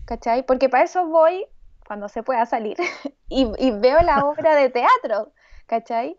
¿cachai? 0.04 0.44
Porque 0.44 0.68
para 0.68 0.85
eso 0.85 1.06
voy 1.06 1.47
cuando 1.87 2.09
se 2.09 2.23
pueda 2.23 2.47
salir 2.47 2.76
y, 3.28 3.70
veo 3.73 4.00
la 4.02 4.18
obra 4.26 4.54
de 4.54 4.70
teatro, 4.70 5.32
¿cachai? 5.66 6.18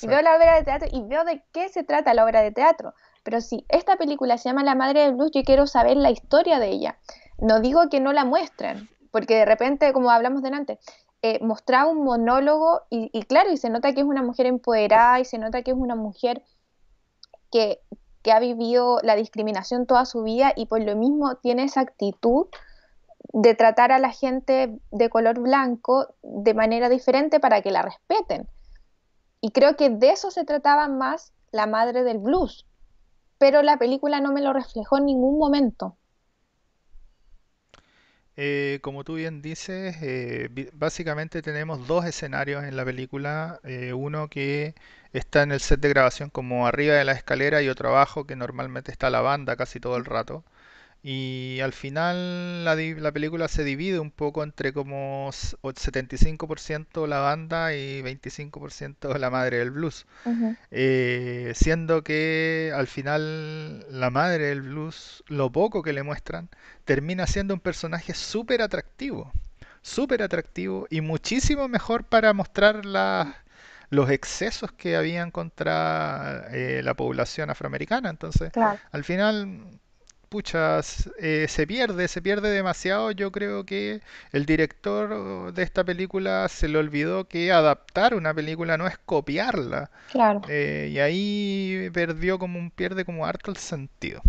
Y 0.00 0.06
veo 0.06 0.22
la 0.22 0.36
obra 0.36 0.56
de 0.56 0.64
teatro 0.64 0.88
y 0.90 1.02
veo 1.02 1.24
de 1.24 1.44
qué 1.52 1.68
se 1.68 1.84
trata 1.84 2.14
la 2.14 2.24
obra 2.24 2.40
de 2.40 2.50
teatro. 2.50 2.94
Pero 3.22 3.40
si 3.40 3.66
esta 3.68 3.96
película 3.96 4.38
se 4.38 4.48
llama 4.48 4.64
La 4.64 4.74
Madre 4.74 5.00
del 5.00 5.14
Blues, 5.14 5.30
yo 5.32 5.42
quiero 5.42 5.66
saber 5.66 5.96
la 5.96 6.10
historia 6.10 6.58
de 6.58 6.68
ella. 6.68 6.98
No 7.38 7.60
digo 7.60 7.88
que 7.90 8.00
no 8.00 8.12
la 8.12 8.24
muestren, 8.24 8.88
porque 9.10 9.36
de 9.36 9.44
repente, 9.44 9.92
como 9.92 10.10
hablamos 10.10 10.42
delante, 10.42 10.78
eh, 11.20 11.38
mostraba 11.40 11.90
un 11.90 12.02
monólogo 12.02 12.82
y, 12.90 13.10
y, 13.12 13.22
claro, 13.24 13.52
y 13.52 13.58
se 13.58 13.70
nota 13.70 13.92
que 13.92 14.00
es 14.00 14.06
una 14.06 14.22
mujer 14.22 14.46
empoderada 14.46 15.20
y 15.20 15.24
se 15.24 15.38
nota 15.38 15.62
que 15.62 15.70
es 15.72 15.76
una 15.76 15.94
mujer 15.94 16.42
que, 17.52 17.80
que 18.22 18.32
ha 18.32 18.38
vivido 18.38 18.98
la 19.02 19.16
discriminación 19.16 19.86
toda 19.86 20.04
su 20.04 20.22
vida 20.22 20.52
y 20.56 20.66
por 20.66 20.82
lo 20.82 20.96
mismo 20.96 21.36
tiene 21.36 21.64
esa 21.64 21.80
actitud 21.80 22.46
de 23.32 23.54
tratar 23.54 23.92
a 23.92 23.98
la 23.98 24.10
gente 24.10 24.78
de 24.90 25.10
color 25.10 25.40
blanco 25.40 26.14
de 26.22 26.54
manera 26.54 26.88
diferente 26.88 27.40
para 27.40 27.62
que 27.62 27.70
la 27.70 27.82
respeten. 27.82 28.48
Y 29.40 29.50
creo 29.50 29.76
que 29.76 29.90
de 29.90 30.10
eso 30.10 30.30
se 30.30 30.44
trataba 30.44 30.88
más 30.88 31.32
la 31.50 31.66
madre 31.66 32.04
del 32.04 32.18
blues, 32.18 32.66
pero 33.38 33.62
la 33.62 33.76
película 33.76 34.20
no 34.20 34.32
me 34.32 34.40
lo 34.40 34.52
reflejó 34.52 34.98
en 34.98 35.06
ningún 35.06 35.38
momento. 35.38 35.96
Eh, 38.36 38.78
como 38.82 39.04
tú 39.04 39.14
bien 39.16 39.42
dices, 39.42 39.96
eh, 40.02 40.70
básicamente 40.74 41.42
tenemos 41.42 41.86
dos 41.86 42.04
escenarios 42.06 42.64
en 42.64 42.76
la 42.76 42.84
película. 42.84 43.60
Eh, 43.64 43.92
uno 43.92 44.28
que 44.28 44.74
está 45.12 45.42
en 45.42 45.52
el 45.52 45.60
set 45.60 45.80
de 45.80 45.88
grabación 45.90 46.30
como 46.30 46.66
arriba 46.66 46.94
de 46.94 47.04
la 47.04 47.12
escalera 47.12 47.62
y 47.62 47.68
otro 47.68 47.90
abajo 47.90 48.26
que 48.26 48.36
normalmente 48.36 48.90
está 48.92 49.10
la 49.10 49.20
banda 49.20 49.56
casi 49.56 49.80
todo 49.80 49.96
el 49.96 50.04
rato. 50.06 50.44
Y 51.04 51.58
al 51.60 51.72
final 51.72 52.64
la, 52.64 52.76
la 52.76 53.12
película 53.12 53.48
se 53.48 53.64
divide 53.64 53.98
un 53.98 54.12
poco 54.12 54.44
entre 54.44 54.72
como 54.72 55.30
75% 55.32 57.08
la 57.08 57.18
banda 57.18 57.74
y 57.74 58.02
25% 58.02 59.18
la 59.18 59.30
madre 59.30 59.58
del 59.58 59.72
blues. 59.72 60.06
Eh, 60.70 61.52
siendo 61.56 62.02
que 62.04 62.72
al 62.74 62.86
final 62.86 63.84
la 63.90 64.10
madre 64.10 64.46
del 64.46 64.62
blues, 64.62 65.24
lo 65.26 65.50
poco 65.50 65.82
que 65.82 65.92
le 65.92 66.04
muestran, 66.04 66.48
termina 66.84 67.26
siendo 67.26 67.54
un 67.54 67.60
personaje 67.60 68.14
súper 68.14 68.62
atractivo. 68.62 69.32
Súper 69.82 70.22
atractivo 70.22 70.86
y 70.90 71.00
muchísimo 71.00 71.66
mejor 71.66 72.04
para 72.04 72.32
mostrar 72.32 72.84
los 73.90 74.10
excesos 74.10 74.70
que 74.72 74.96
habían 74.96 75.32
contra 75.32 76.46
eh, 76.52 76.82
la 76.84 76.94
población 76.94 77.50
afroamericana. 77.50 78.10
Entonces, 78.10 78.52
al 78.92 79.04
final 79.04 79.80
pucha, 80.32 80.80
eh, 81.18 81.44
se 81.46 81.66
pierde, 81.66 82.08
se 82.08 82.22
pierde 82.22 82.50
demasiado. 82.50 83.10
Yo 83.10 83.30
creo 83.30 83.66
que 83.66 84.00
el 84.32 84.46
director 84.46 85.52
de 85.52 85.62
esta 85.62 85.84
película 85.84 86.48
se 86.48 86.68
le 86.68 86.78
olvidó 86.78 87.28
que 87.28 87.52
adaptar 87.52 88.14
una 88.14 88.32
película 88.32 88.78
no 88.78 88.86
es 88.86 88.96
copiarla. 88.96 89.90
Claro. 90.10 90.40
Eh, 90.48 90.88
y 90.90 90.98
ahí 91.00 91.90
perdió 91.92 92.38
como 92.38 92.58
un 92.58 92.70
pierde 92.70 93.04
como 93.04 93.26
harto 93.26 93.50
el 93.50 93.58
sentido. 93.58 94.22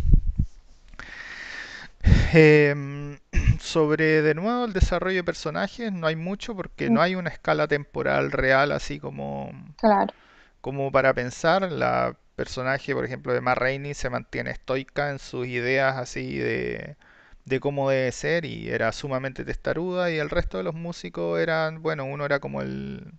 Em, 2.34 3.18
sobre 3.62 4.22
de 4.22 4.36
nuevo 4.36 4.66
el 4.66 4.74
desarrollo 4.74 5.18
de 5.18 5.24
personajes 5.24 5.94
no 5.94 6.08
hay 6.08 6.18
mucho 6.18 6.54
porque 6.54 6.90
no 6.90 7.00
mm. 7.00 7.04
hay 7.04 7.16
una 7.16 7.30
escala 7.30 7.70
temporal 7.70 8.34
real 8.34 8.74
así 8.74 9.00
como 9.00 9.54
claro. 9.78 10.14
como 10.60 10.92
para 10.92 11.14
pensar 11.14 11.72
la 11.72 12.18
personaje, 12.36 12.94
por 12.96 13.06
ejemplo, 13.06 13.34
de 13.34 13.42
Matt 13.42 13.58
Rainey 13.60 13.94
se 13.94 14.10
mantiene 14.10 14.52
estoica 14.52 15.10
en 15.12 15.20
sus 15.20 15.48
ideas 15.48 15.98
así 15.98 16.38
de, 16.38 16.98
de 17.46 17.60
cómo 17.60 17.90
debe 17.90 18.12
ser 18.12 18.46
y 18.46 18.70
era 18.70 18.92
sumamente 18.92 19.46
testaruda 19.46 20.12
y 20.12 20.18
el 20.20 20.30
resto 20.30 20.58
de 20.58 20.64
los 20.64 20.76
músicos 20.76 21.40
eran, 21.40 21.82
bueno, 21.82 22.06
uno 22.06 22.26
era 22.26 22.40
como 22.40 22.62
el 22.62 23.14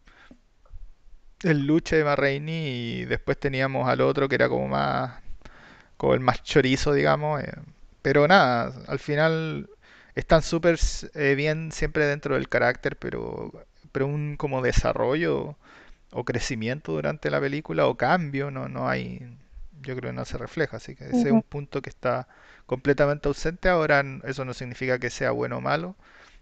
el 1.42 1.66
luche 1.66 1.96
de 1.96 2.04
Matt 2.04 2.18
Rainey 2.18 3.00
y 3.02 3.04
después 3.04 3.38
teníamos 3.38 3.88
al 3.88 4.00
otro 4.00 4.28
que 4.28 4.34
era 4.36 4.48
como 4.48 4.68
más 4.68 5.20
como 5.96 6.14
el 6.14 6.20
más 6.20 6.42
chorizo, 6.44 6.92
digamos, 6.94 7.42
eh, 7.42 7.52
pero 8.02 8.28
nada, 8.28 8.74
al 8.88 8.98
final 9.00 9.70
están 10.16 10.42
súper 10.42 10.78
eh, 11.14 11.34
bien 11.36 11.72
siempre 11.72 12.06
dentro 12.06 12.34
del 12.36 12.48
carácter, 12.48 12.98
pero 12.98 13.52
pero 13.92 14.06
un 14.06 14.36
como 14.36 14.62
desarrollo 14.62 15.56
o 16.14 16.24
crecimiento 16.24 16.92
durante 16.92 17.30
la 17.30 17.40
película 17.40 17.86
o 17.86 17.96
cambio, 17.96 18.50
no, 18.50 18.68
no 18.68 18.88
hay, 18.88 19.36
yo 19.82 19.96
creo 19.96 20.10
que 20.10 20.16
no 20.16 20.24
se 20.24 20.38
refleja, 20.38 20.78
así 20.78 20.94
que 20.94 21.04
ese 21.06 21.22
es 21.22 21.32
un 21.32 21.42
punto 21.42 21.82
que 21.82 21.90
está 21.90 22.28
completamente 22.66 23.28
ausente. 23.28 23.68
Ahora 23.68 24.02
eso 24.24 24.44
no 24.44 24.54
significa 24.54 24.98
que 24.98 25.10
sea 25.10 25.32
bueno 25.32 25.58
o 25.58 25.60
malo, 25.60 25.96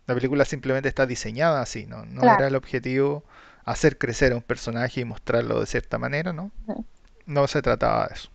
la 0.07 0.15
película 0.15 0.45
simplemente 0.45 0.89
está 0.89 1.07
diseñada 1.07 1.63
así, 1.63 1.87
no, 1.87 2.05
no 2.05 2.23
era 2.23 2.47
el 2.47 2.55
objetivo 2.55 3.25
hacer 3.65 3.97
crecer 3.97 4.33
a 4.33 4.37
un 4.37 4.43
personaje 4.43 5.01
y 5.01 5.05
mostrarlo 5.05 5.61
de 5.61 5.67
cierta 5.67 5.99
manera, 5.99 6.33
¿no? 6.33 6.51
No 7.27 7.47
se 7.47 7.63
trataba 7.63 8.09
de 8.09 8.15
eso. 8.15 8.29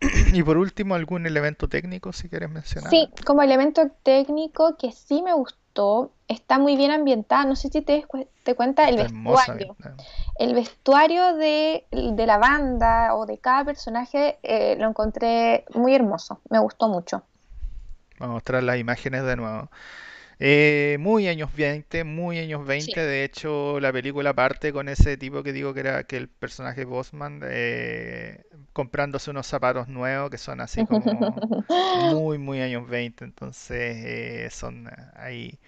Y 0.32 0.42
por 0.42 0.56
último, 0.56 0.94
algún 0.94 1.26
elemento 1.26 1.68
técnico, 1.68 2.12
si 2.12 2.28
quieres 2.28 2.50
mencionar. 2.50 2.90
Sí, 2.90 3.08
como 3.26 3.42
elemento 3.42 3.90
técnico 4.02 4.76
que 4.76 4.92
sí 4.92 5.22
me 5.22 5.32
gustó 5.32 5.63
gustó, 5.74 6.12
está 6.28 6.58
muy 6.58 6.76
bien 6.76 6.90
ambientada, 6.90 7.44
no 7.44 7.56
sé 7.56 7.68
si 7.68 7.82
te, 7.82 8.04
te 8.44 8.54
cuenta 8.54 8.88
el 8.88 8.96
vestuario. 8.96 9.76
El 10.38 10.54
vestuario 10.54 11.36
de, 11.36 11.84
la 11.90 12.38
banda 12.38 13.14
o 13.14 13.26
de 13.26 13.38
cada 13.38 13.64
personaje 13.64 14.38
eh, 14.42 14.76
lo 14.78 14.88
encontré 14.88 15.64
muy 15.74 15.94
hermoso, 15.94 16.40
me 16.50 16.58
gustó 16.58 16.88
mucho. 16.88 17.22
Vamos 18.18 18.32
a 18.32 18.34
mostrar 18.34 18.62
las 18.62 18.78
imágenes 18.78 19.24
de 19.24 19.36
nuevo. 19.36 19.68
Eh, 20.38 20.96
muy 21.00 21.28
años 21.28 21.54
20, 21.54 22.04
muy 22.04 22.38
años 22.38 22.66
20. 22.66 23.00
De 23.00 23.24
hecho, 23.24 23.78
la 23.80 23.92
película 23.92 24.34
parte 24.34 24.72
con 24.72 24.88
ese 24.88 25.16
tipo 25.16 25.42
que 25.42 25.52
digo 25.52 25.74
que 25.74 25.80
era 25.80 26.04
que 26.04 26.16
el 26.16 26.28
personaje 26.28 26.84
Bosman 26.84 27.40
eh, 27.44 28.44
comprándose 28.72 29.30
unos 29.30 29.46
zapatos 29.46 29.88
nuevos 29.88 30.30
que 30.30 30.38
son 30.38 30.60
así 30.60 30.84
como 30.86 31.04
muy, 32.14 32.38
muy 32.38 32.60
años 32.60 32.88
20. 32.88 33.24
Entonces, 33.24 33.96
eh, 34.04 34.48
son 34.50 34.90
ahí 35.14 35.58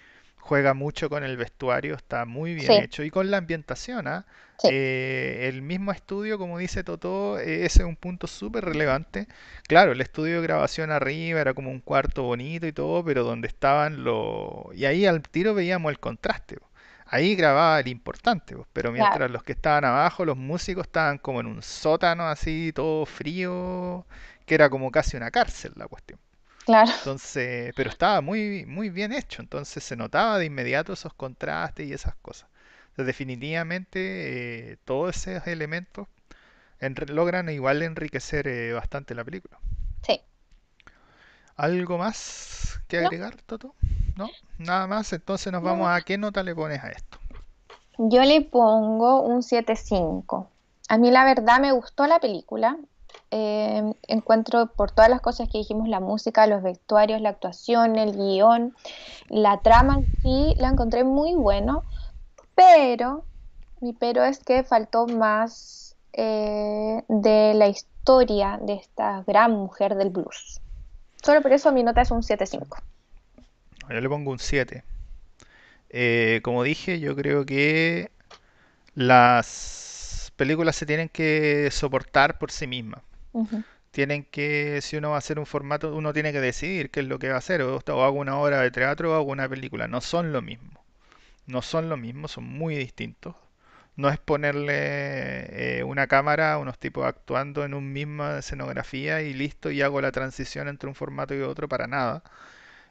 juega 0.47 0.73
mucho 0.73 1.09
con 1.09 1.23
el 1.25 1.35
vestuario, 1.35 1.95
está 1.95 2.25
muy 2.25 2.55
bien 2.55 2.71
hecho 2.71 3.03
y 3.03 3.11
con 3.11 3.29
la 3.29 3.37
ambientación. 3.37 4.07
¿ah? 4.07 4.25
Eh, 4.63 5.49
el 5.49 5.61
mismo 5.61 5.91
estudio, 5.91 6.37
como 6.37 6.57
dice 6.57 6.83
Toto, 6.85 7.37
eh, 7.37 7.65
ese 7.65 7.79
es 7.83 7.85
un 7.85 7.97
punto 7.97 8.27
súper 8.27 8.63
relevante. 8.63 9.27
Claro, 9.67 9.91
el 9.91 9.99
estudio 9.99 10.37
de 10.37 10.47
grabación 10.47 10.89
arriba 10.89 11.41
era 11.41 11.53
como 11.53 11.69
un 11.69 11.81
cuarto 11.81 12.23
bonito 12.23 12.65
y 12.65 12.71
todo, 12.71 13.03
pero 13.03 13.23
donde 13.25 13.49
estaban 13.49 14.03
los... 14.05 14.73
Y 14.73 14.85
ahí 14.85 15.05
al 15.05 15.21
tiro 15.21 15.53
veíamos 15.53 15.91
el 15.91 15.99
contraste. 15.99 16.57
Ahí 17.05 17.35
grababa 17.35 17.79
el 17.81 17.87
importante, 17.89 18.55
pero 18.73 18.91
mientras 18.91 19.29
los 19.31 19.43
que 19.43 19.53
estaban 19.53 19.85
abajo, 19.85 20.25
los 20.25 20.37
músicos 20.37 20.85
estaban 20.87 21.17
como 21.17 21.41
en 21.41 21.47
un 21.47 21.61
sótano 21.61 22.27
así, 22.27 22.71
todo 22.73 23.05
frío, 23.05 24.05
que 24.45 24.55
era 24.55 24.69
como 24.69 24.91
casi 24.91 25.17
una 25.17 25.31
cárcel 25.31 25.73
la 25.75 25.87
cuestión. 25.87 26.19
Claro. 26.67 26.91
Entonces, 26.97 27.71
pero 27.77 27.89
estaba 27.89 28.19
muy, 28.19 28.65
muy 28.65 28.89
bien 28.89 29.13
hecho, 29.13 29.41
entonces 29.41 29.81
se 29.85 29.95
notaba 29.95 30.37
de 30.37 30.43
inmediato 30.43 30.91
esos 30.91 31.13
contrastes 31.13 31.87
y 31.87 31.93
esas 31.93 32.15
cosas. 32.17 32.49
definitivamente 32.97 34.71
eh, 34.73 34.77
todos 34.83 35.27
esos 35.27 35.47
elementos 35.47 36.09
logran 37.07 37.47
igual 37.47 37.81
enriquecer 37.83 38.49
eh, 38.49 38.73
bastante 38.73 39.15
la 39.15 39.23
película. 39.23 39.57
Sí. 40.05 40.19
¿Algo 41.55 41.97
más 41.97 42.81
que 42.89 42.97
agregar, 42.97 43.41
Toto? 43.43 43.73
¿No? 44.17 44.29
Nada 44.57 44.87
más, 44.87 45.13
entonces 45.13 45.53
nos 45.53 45.63
vamos 45.63 45.87
a 45.89 46.01
qué 46.01 46.17
nota 46.17 46.43
le 46.43 46.53
pones 46.53 46.83
a 46.83 46.89
esto. 46.89 47.17
Yo 47.97 48.23
le 48.23 48.41
pongo 48.41 49.21
un 49.21 49.41
7.5. 49.41 50.49
A 50.89 50.97
mí 50.97 51.11
la 51.11 51.23
verdad 51.23 51.61
me 51.61 51.71
gustó 51.71 52.07
la 52.07 52.19
película. 52.19 52.77
Eh, 53.29 53.83
encuentro 54.07 54.67
por 54.67 54.91
todas 54.91 55.09
las 55.09 55.19
cosas 55.19 55.49
que 55.49 55.57
dijimos, 55.57 55.89
la 55.89 55.99
música, 55.99 56.47
los 56.47 56.63
vestuarios, 56.63 57.19
la 57.21 57.29
actuación, 57.29 57.97
el 57.97 58.15
guion, 58.15 58.73
la 59.29 59.59
trama 59.59 60.01
sí, 60.21 60.55
la 60.57 60.69
encontré 60.69 61.03
muy 61.03 61.35
bueno, 61.35 61.83
pero 62.55 63.25
mi 63.81 63.93
pero 63.93 64.23
es 64.23 64.39
que 64.39 64.63
faltó 64.63 65.07
más 65.07 65.95
eh, 66.13 67.03
de 67.07 67.53
la 67.53 67.67
historia 67.67 68.59
de 68.61 68.75
esta 68.75 69.23
gran 69.27 69.51
mujer 69.51 69.95
del 69.95 70.09
blues. 70.09 70.61
Solo 71.21 71.41
por 71.41 71.51
eso 71.51 71.71
mi 71.71 71.83
nota 71.83 72.01
es 72.01 72.11
un 72.11 72.21
7.5. 72.21 72.81
Yo 73.89 74.01
le 74.01 74.09
pongo 74.09 74.31
un 74.31 74.39
7. 74.39 74.83
Eh, 75.89 76.41
como 76.43 76.63
dije, 76.63 76.99
yo 76.99 77.15
creo 77.15 77.45
que 77.45 78.11
las 78.95 79.86
películas 80.37 80.75
se 80.77 80.85
tienen 80.85 81.09
que 81.09 81.69
soportar 81.71 82.37
por 82.39 82.51
sí 82.51 82.67
mismas. 82.67 83.01
Tienen 83.91 84.23
que, 84.25 84.81
si 84.81 84.97
uno 84.97 85.09
va 85.11 85.15
a 85.15 85.19
hacer 85.19 85.39
un 85.39 85.45
formato, 85.45 85.95
uno 85.95 86.13
tiene 86.13 86.31
que 86.31 86.41
decidir 86.41 86.91
qué 86.91 87.01
es 87.01 87.07
lo 87.07 87.19
que 87.19 87.29
va 87.29 87.35
a 87.35 87.39
hacer. 87.39 87.61
O, 87.63 87.81
hago 87.87 88.19
una 88.19 88.37
obra 88.37 88.61
de 88.61 88.71
teatro 88.71 89.11
o 89.11 89.15
hago 89.15 89.31
una 89.31 89.49
película. 89.49 89.87
No 89.87 90.01
son 90.01 90.33
lo 90.33 90.41
mismo. 90.41 90.81
No 91.47 91.61
son 91.61 91.89
lo 91.89 91.97
mismo, 91.97 92.27
son 92.27 92.45
muy 92.45 92.75
distintos. 92.77 93.35
No 93.95 94.09
es 94.09 94.19
ponerle 94.19 95.79
eh, 95.79 95.83
una 95.83 96.07
cámara 96.07 96.53
a 96.53 96.57
unos 96.59 96.77
tipos 96.79 97.05
actuando 97.05 97.65
en 97.65 97.73
un 97.73 97.93
misma 97.93 98.39
escenografía 98.39 99.21
y 99.23 99.33
listo 99.33 99.71
y 99.71 99.81
hago 99.81 100.01
la 100.01 100.11
transición 100.11 100.67
entre 100.67 100.89
un 100.89 100.95
formato 100.95 101.33
y 101.35 101.41
otro 101.41 101.67
para 101.67 101.87
nada. 101.87 102.23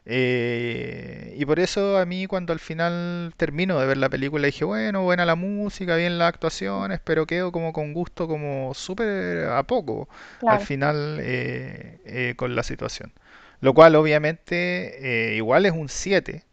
Eh, 0.09 1.35
y 1.37 1.45
por 1.47 1.59
eso 1.59 1.99
a 1.99 2.07
mí 2.07 2.27
cuando 2.29 2.53
al 2.53 2.61
final 2.61 3.33
termino 3.37 3.81
de 3.81 3.87
ver 3.87 3.97
la 3.97 4.09
película 4.09 4.47
dije, 4.47 4.65
bueno, 4.65 5.03
buena 5.03 5.27
la 5.27 5.35
música, 5.35 5.97
bien 5.97 6.19
las 6.19 6.29
actuaciones, 6.29 7.01
pero 7.05 7.27
quedo 7.27 7.51
como 7.53 7.73
con 7.73 7.93
gusto 7.93 8.29
como 8.29 8.73
súper 8.75 9.49
a 9.49 9.65
poco 9.65 10.09
al 10.47 10.61
final 10.61 11.19
eh, 11.21 12.01
eh, 12.05 12.35
con 12.37 12.55
la 12.55 12.63
situación. 12.63 13.13
Lo 13.61 13.75
cual 13.75 13.97
obviamente 13.97 15.35
igual 15.37 15.67
es 15.67 15.73
un 15.73 15.89
7, 15.89 16.45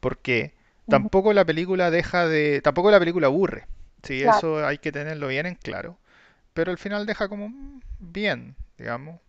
porque 0.00 0.52
tampoco 0.88 1.32
la 1.32 1.44
película 1.44 1.90
deja 1.90 2.26
de... 2.28 2.60
tampoco 2.62 2.90
la 2.90 2.98
película 2.98 3.28
aburre. 3.28 3.66
Sí, 4.02 4.22
eso 4.22 4.64
hay 4.66 4.78
que 4.78 4.92
tenerlo 4.92 5.28
bien 5.28 5.46
en 5.46 5.54
claro. 5.54 5.98
Pero 6.54 6.70
al 6.72 6.78
final 6.78 7.06
deja 7.06 7.28
como 7.28 7.48
mm, 7.50 7.80
bien, 8.00 8.56
digamos 8.78 9.20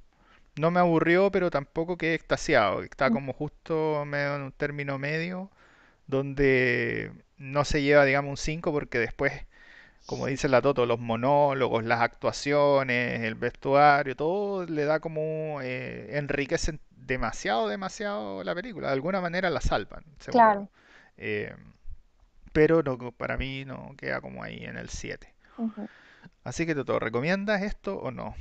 no 0.60 0.72
me 0.72 0.80
aburrió, 0.80 1.32
pero 1.32 1.50
tampoco 1.50 1.98
quedé 1.98 2.16
extasiado. 2.16 2.84
Está 2.84 3.10
mm. 3.10 3.14
como 3.14 3.34
justo 3.34 4.04
medio 4.06 4.36
en 4.36 4.42
un 4.44 4.52
término 4.52 5.00
medio, 5.00 5.50
donde 6.08 7.12
no 7.38 7.66
se 7.66 7.82
lleva, 7.82 8.06
digamos, 8.06 8.32
un 8.32 8.38
5, 8.38 8.72
porque 8.72 9.00
después, 9.00 9.32
como 10.06 10.28
dice 10.28 10.50
la 10.50 10.62
Toto, 10.62 10.86
los 10.86 11.00
monólogos, 11.00 11.84
las 11.86 12.02
actuaciones, 12.02 13.22
el 13.22 13.36
vestuario, 13.36 14.16
todo 14.16 14.66
le 14.66 14.86
da 14.86 15.00
como 15.00 15.60
eh, 15.62 16.18
enriquecen 16.18 16.80
demasiado, 16.92 17.68
demasiado 17.68 18.44
la 18.44 18.54
película. 18.54 18.88
De 18.88 18.94
alguna 18.94 19.22
manera 19.22 19.50
la 19.50 19.62
salvan. 19.62 20.04
Claro. 20.32 20.70
Eh, 21.18 21.56
pero 22.52 22.84
no, 22.84 22.98
para 23.12 23.38
mí 23.38 23.66
no 23.66 23.94
queda 23.98 24.20
como 24.22 24.44
ahí 24.44 24.66
en 24.66 24.78
el 24.78 24.90
7. 24.90 25.34
Así 26.44 26.66
que 26.66 26.76
Toto, 26.76 27.00
¿recomiendas 27.00 27.62
esto 27.62 27.98
o 27.98 28.12
no? 28.12 28.36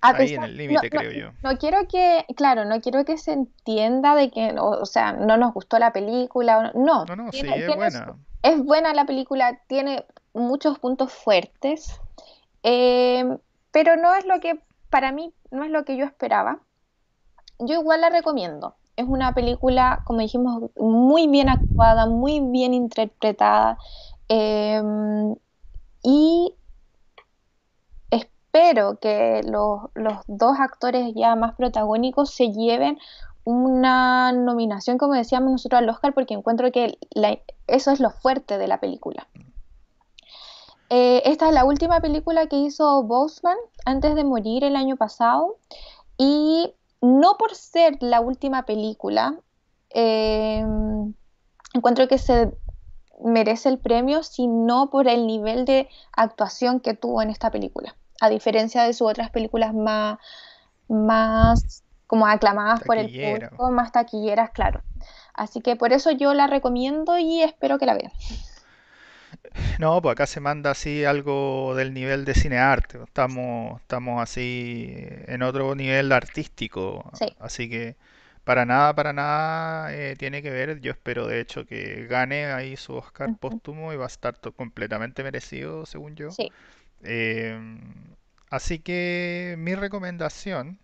Ahí 0.00 0.34
en 0.34 0.42
el 0.44 0.56
límite, 0.56 0.90
creo 0.90 1.10
yo. 1.10 1.30
No 1.42 1.58
quiero 1.58 1.86
que, 1.88 2.24
claro, 2.36 2.64
no 2.64 2.80
quiero 2.80 3.04
que 3.04 3.18
se 3.18 3.32
entienda 3.32 4.14
de 4.14 4.30
que, 4.30 4.54
o, 4.58 4.86
sea, 4.86 5.12
no 5.12 5.36
nos 5.36 5.52
gustó 5.54 5.78
la 5.78 5.92
película. 5.92 6.72
No, 6.74 7.04
no, 7.04 7.16
no 7.16 7.32
sí, 7.32 7.40
es 7.40 7.74
buena. 7.74 8.16
Es 8.42 8.62
buena 8.62 8.94
la 8.94 9.04
película, 9.04 9.60
tiene 9.66 10.04
muchos 10.32 10.78
puntos 10.78 11.12
fuertes, 11.12 12.00
eh, 12.62 13.24
pero 13.72 13.96
no 13.96 14.14
es 14.14 14.24
lo 14.26 14.38
que, 14.40 14.60
para 14.90 15.10
mí, 15.10 15.32
no 15.50 15.64
es 15.64 15.70
lo 15.70 15.84
que 15.84 15.96
yo 15.96 16.04
esperaba. 16.04 16.60
Yo 17.58 17.80
igual 17.80 18.00
la 18.00 18.10
recomiendo. 18.10 18.76
Es 18.96 19.06
una 19.06 19.34
película, 19.34 20.02
como 20.04 20.20
dijimos, 20.20 20.70
muy 20.76 21.26
bien 21.26 21.48
actuada, 21.48 22.06
muy 22.06 22.40
bien 22.40 22.74
interpretada. 22.74 23.78
Eh, 24.28 24.80
y 26.02 26.54
espero 28.58 28.98
que 28.98 29.42
los, 29.44 29.82
dos 30.26 30.58
actores 30.58 31.12
ya 31.14 31.36
más 31.36 31.54
protagónicos 31.54 32.30
se 32.30 32.50
lleven 32.50 32.98
una 33.44 34.32
nominación, 34.32 34.98
como 34.98 35.14
decíamos 35.14 35.52
nosotros, 35.52 35.78
al 35.80 35.88
Oscar, 35.88 36.12
porque 36.12 36.34
encuentro 36.34 36.70
que 36.70 36.98
eso 37.66 37.90
es 37.92 38.00
lo 38.00 38.10
fuerte 38.10 38.58
de 38.58 38.68
la 38.68 38.78
película. 38.78 39.26
Eh, 40.90 41.22
esta 41.24 41.48
es 41.48 41.54
la 41.54 41.64
última 41.64 42.00
película 42.00 42.46
que 42.46 42.56
hizo 42.56 43.02
Boseman 43.02 43.56
antes 43.84 44.14
de 44.14 44.24
morir 44.24 44.64
el 44.64 44.74
año 44.74 44.96
pasado 44.96 45.56
y 46.16 46.74
no 47.00 47.36
por 47.38 47.54
ser 47.54 47.96
la 48.00 48.20
última 48.20 48.64
película, 48.64 49.38
eh, 49.90 50.64
encuentro 51.74 52.08
que 52.08 52.18
se 52.18 52.52
merece 53.22 53.68
el 53.68 53.78
premio, 53.78 54.22
sino 54.22 54.90
por 54.90 55.08
el 55.08 55.26
nivel 55.26 55.64
de 55.64 55.88
actuación 56.12 56.80
que 56.80 56.94
tuvo 56.94 57.22
en 57.22 57.30
esta 57.30 57.50
película 57.50 57.94
a 58.20 58.28
diferencia 58.28 58.84
de 58.84 58.92
sus 58.92 59.08
otras 59.08 59.30
películas 59.30 59.74
más, 59.74 60.18
más 60.88 61.82
como 62.06 62.26
aclamadas 62.26 62.82
por 62.82 62.96
el 62.98 63.06
público, 63.06 63.70
más 63.70 63.92
taquilleras, 63.92 64.50
claro. 64.50 64.82
Así 65.34 65.60
que 65.60 65.76
por 65.76 65.92
eso 65.92 66.10
yo 66.10 66.34
la 66.34 66.46
recomiendo 66.46 67.18
y 67.18 67.42
espero 67.42 67.78
que 67.78 67.86
la 67.86 67.94
vean. 67.94 68.12
No, 69.78 70.00
pues 70.02 70.12
acá 70.12 70.26
se 70.26 70.40
manda 70.40 70.70
así 70.72 71.04
algo 71.04 71.74
del 71.76 71.94
nivel 71.94 72.24
de 72.24 72.34
cinearte. 72.34 73.02
Estamos, 73.02 73.80
estamos 73.80 74.20
así 74.22 74.92
en 74.96 75.42
otro 75.42 75.74
nivel 75.74 76.12
artístico. 76.12 77.10
Así 77.38 77.68
que 77.68 77.96
para 78.44 78.64
nada, 78.64 78.94
para 78.94 79.12
nada 79.12 79.94
eh, 79.94 80.16
tiene 80.16 80.42
que 80.42 80.50
ver. 80.50 80.80
Yo 80.80 80.90
espero 80.90 81.26
de 81.26 81.40
hecho 81.40 81.66
que 81.66 82.06
gane 82.06 82.46
ahí 82.46 82.76
su 82.76 82.94
Oscar 82.94 83.30
póstumo 83.38 83.92
y 83.92 83.96
va 83.96 84.04
a 84.04 84.08
estar 84.08 84.38
completamente 84.56 85.22
merecido, 85.22 85.86
según 85.86 86.16
yo. 86.16 86.30
Sí. 86.30 86.50
Em, 87.02 87.80
así 88.50 88.78
que 88.80 89.56
mi 89.58 89.74
recomendación 89.74 90.78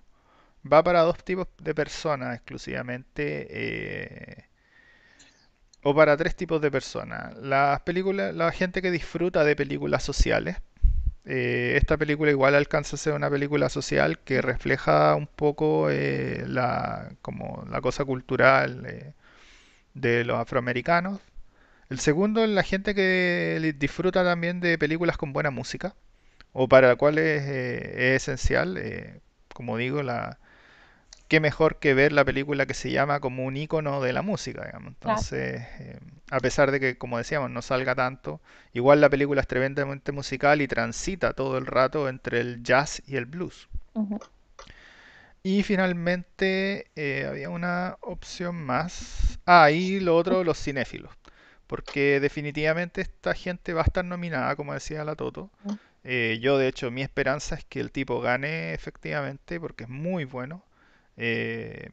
va 0.70 0.82
para 0.84 1.02
dos 1.02 1.22
tipos 1.24 1.48
de 1.58 1.74
personas 1.74 2.36
exclusivamente. 2.36 3.48
Eh, 3.50 4.44
o 5.82 5.94
para 5.94 6.16
tres 6.16 6.34
tipos 6.36 6.60
de 6.60 6.70
personas. 6.70 7.36
Las 7.38 7.80
películas, 7.82 8.34
la 8.34 8.50
gente 8.52 8.82
que 8.82 8.90
disfruta 8.90 9.44
de 9.44 9.54
películas 9.56 10.02
sociales. 10.02 10.56
Eh, 11.26 11.74
esta 11.76 11.96
película 11.98 12.30
igual 12.32 12.54
alcanza 12.54 12.96
a 12.96 12.98
ser 12.98 13.14
una 13.14 13.30
película 13.30 13.68
social 13.70 14.18
que 14.20 14.42
refleja 14.42 15.14
un 15.16 15.26
poco 15.28 15.90
eh, 15.90 16.44
la, 16.48 17.12
como 17.22 17.66
la 17.70 17.80
cosa 17.82 18.04
cultural 18.04 19.14
de 19.94 20.24
los 20.24 20.38
afroamericanos. 20.38 21.20
El 21.90 22.00
segundo 22.00 22.46
la 22.46 22.62
gente 22.64 22.94
que 22.94 23.74
disfruta 23.78 24.24
también 24.24 24.60
de 24.60 24.78
películas 24.78 25.16
con 25.18 25.32
buena 25.32 25.50
música, 25.50 25.94
o 26.54 26.68
para 26.68 26.88
la 26.88 26.96
cual 26.96 27.18
es, 27.18 27.42
eh, 27.42 28.14
esencial, 28.14 28.78
eh, 28.78 29.20
como 29.52 29.76
digo, 29.76 30.02
la, 30.02 30.38
qué 31.28 31.40
mejor 31.40 31.78
que 31.80 31.94
ver 31.94 32.12
la 32.12 32.24
película 32.24 32.66
que 32.66 32.74
se 32.74 32.92
llama 32.92 33.20
como 33.20 33.44
un 33.44 33.56
icono 33.56 34.00
de 34.00 34.12
la 34.12 34.22
música, 34.22 34.64
digamos. 34.64 34.94
Entonces, 34.94 35.62
eh, 35.80 35.98
a 36.30 36.40
pesar 36.40 36.70
de 36.70 36.80
que, 36.80 36.96
como 36.96 37.18
decíamos, 37.18 37.50
no 37.50 37.60
salga 37.60 37.96
tanto, 37.96 38.40
igual 38.72 39.00
la 39.00 39.10
película 39.10 39.40
es 39.40 39.48
tremendamente 39.48 40.12
musical 40.12 40.62
y 40.62 40.68
transita 40.68 41.32
todo 41.34 41.58
el 41.58 41.66
rato 41.66 42.08
entre 42.08 42.40
el 42.40 42.62
jazz 42.62 43.02
y 43.06 43.16
el 43.16 43.26
blues. 43.26 43.68
Y 45.42 45.62
finalmente 45.64 46.86
había 47.28 47.50
una 47.50 47.96
opción 48.00 48.54
más. 48.56 49.38
Ah, 49.44 49.70
y 49.72 50.00
lo 50.00 50.16
otro, 50.16 50.44
los 50.44 50.58
cinéfilos. 50.62 51.12
Porque 51.66 52.20
definitivamente 52.20 53.00
esta 53.00 53.34
gente 53.34 53.72
va 53.74 53.82
a 53.82 53.84
estar 53.84 54.04
nominada, 54.04 54.54
como 54.56 54.72
decía 54.72 55.04
la 55.04 55.16
Toto. 55.16 55.50
Eh, 56.04 56.38
yo, 56.40 56.58
de 56.58 56.68
hecho, 56.68 56.90
mi 56.90 57.02
esperanza 57.02 57.56
es 57.56 57.64
que 57.64 57.80
el 57.80 57.90
tipo 57.90 58.20
gane 58.20 58.74
efectivamente, 58.74 59.58
porque 59.60 59.84
es 59.84 59.90
muy 59.90 60.24
bueno. 60.24 60.64
Eh, 61.16 61.90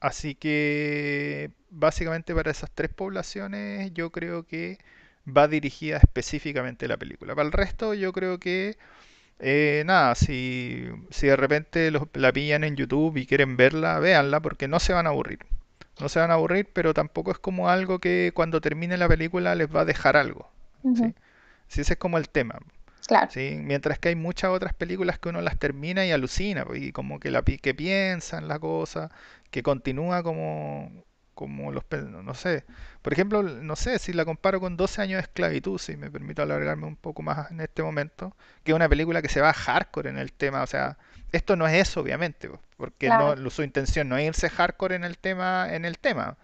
así 0.00 0.34
que 0.34 1.50
básicamente 1.70 2.34
para 2.34 2.50
esas 2.50 2.70
tres 2.70 2.90
poblaciones 2.92 3.92
yo 3.94 4.10
creo 4.12 4.44
que 4.46 4.78
va 5.26 5.48
dirigida 5.48 5.98
específicamente 5.98 6.88
la 6.88 6.96
película. 6.96 7.34
Para 7.34 7.46
el 7.46 7.52
resto 7.52 7.94
yo 7.94 8.12
creo 8.12 8.38
que 8.38 8.76
eh, 9.40 9.82
nada, 9.86 10.14
si, 10.14 10.88
si 11.10 11.26
de 11.28 11.36
repente 11.36 11.92
la 12.14 12.32
pillan 12.32 12.64
en 12.64 12.76
YouTube 12.76 13.16
y 13.18 13.26
quieren 13.26 13.56
verla, 13.56 13.98
véanla 14.00 14.40
porque 14.40 14.68
no 14.68 14.80
se 14.80 14.92
van 14.94 15.06
a 15.06 15.10
aburrir. 15.10 15.40
No 16.00 16.08
se 16.08 16.20
van 16.20 16.30
a 16.30 16.34
aburrir, 16.34 16.68
pero 16.72 16.94
tampoco 16.94 17.32
es 17.32 17.38
como 17.38 17.68
algo 17.70 17.98
que 18.00 18.32
cuando 18.34 18.60
termine 18.60 18.96
la 18.98 19.08
película 19.08 19.54
les 19.54 19.74
va 19.74 19.82
a 19.82 19.84
dejar 19.84 20.16
algo. 20.16 20.50
¿sí? 20.92 21.14
Si 21.68 21.80
ese 21.82 21.94
es 21.94 21.98
como 21.98 22.18
el 22.18 22.28
tema. 22.28 22.60
Claro. 23.06 23.30
¿sí? 23.30 23.58
Mientras 23.60 23.98
que 23.98 24.10
hay 24.10 24.16
muchas 24.16 24.50
otras 24.50 24.74
películas 24.74 25.18
que 25.18 25.28
uno 25.28 25.40
las 25.40 25.58
termina 25.58 26.04
y 26.06 26.12
alucina, 26.12 26.64
pues, 26.64 26.82
y 26.82 26.92
como 26.92 27.20
que, 27.20 27.30
la, 27.30 27.42
que 27.42 27.74
piensa 27.74 28.38
en 28.38 28.48
la 28.48 28.58
cosa, 28.58 29.10
que 29.50 29.62
continúa 29.62 30.22
como, 30.22 31.04
como 31.34 31.70
los... 31.70 31.84
no 31.90 32.34
sé. 32.34 32.64
Por 33.02 33.12
ejemplo, 33.12 33.42
no 33.42 33.76
sé, 33.76 33.98
si 33.98 34.12
la 34.12 34.24
comparo 34.24 34.58
con 34.58 34.76
12 34.76 35.02
años 35.02 35.18
de 35.18 35.22
esclavitud, 35.22 35.78
si 35.78 35.96
me 35.96 36.10
permito 36.10 36.42
alargarme 36.42 36.86
un 36.86 36.96
poco 36.96 37.22
más 37.22 37.50
en 37.50 37.60
este 37.60 37.82
momento, 37.82 38.34
que 38.64 38.72
es 38.72 38.76
una 38.76 38.88
película 38.88 39.22
que 39.22 39.28
se 39.28 39.40
va 39.40 39.52
hardcore 39.52 40.10
en 40.10 40.18
el 40.18 40.32
tema, 40.32 40.62
o 40.62 40.66
sea, 40.66 40.98
esto 41.32 41.54
no 41.54 41.66
es 41.68 41.74
eso, 41.74 42.00
obviamente, 42.00 42.48
pues, 42.48 42.60
porque 42.76 43.08
no, 43.08 43.50
su 43.50 43.62
intención 43.62 44.08
no 44.08 44.16
es 44.16 44.26
irse 44.26 44.48
hardcore 44.48 44.96
en 44.96 45.04
el 45.04 45.18
tema, 45.18 45.68
en 45.72 45.84
el 45.84 45.98
tema. 45.98 46.36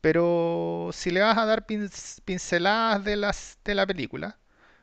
Pero 0.00 0.90
si 0.92 1.10
le 1.10 1.20
vas 1.20 1.38
a 1.38 1.46
dar 1.46 1.66
pinceladas 1.66 3.04
de, 3.04 3.16
las, 3.16 3.58
de 3.64 3.74
la 3.74 3.86
película, 3.86 4.36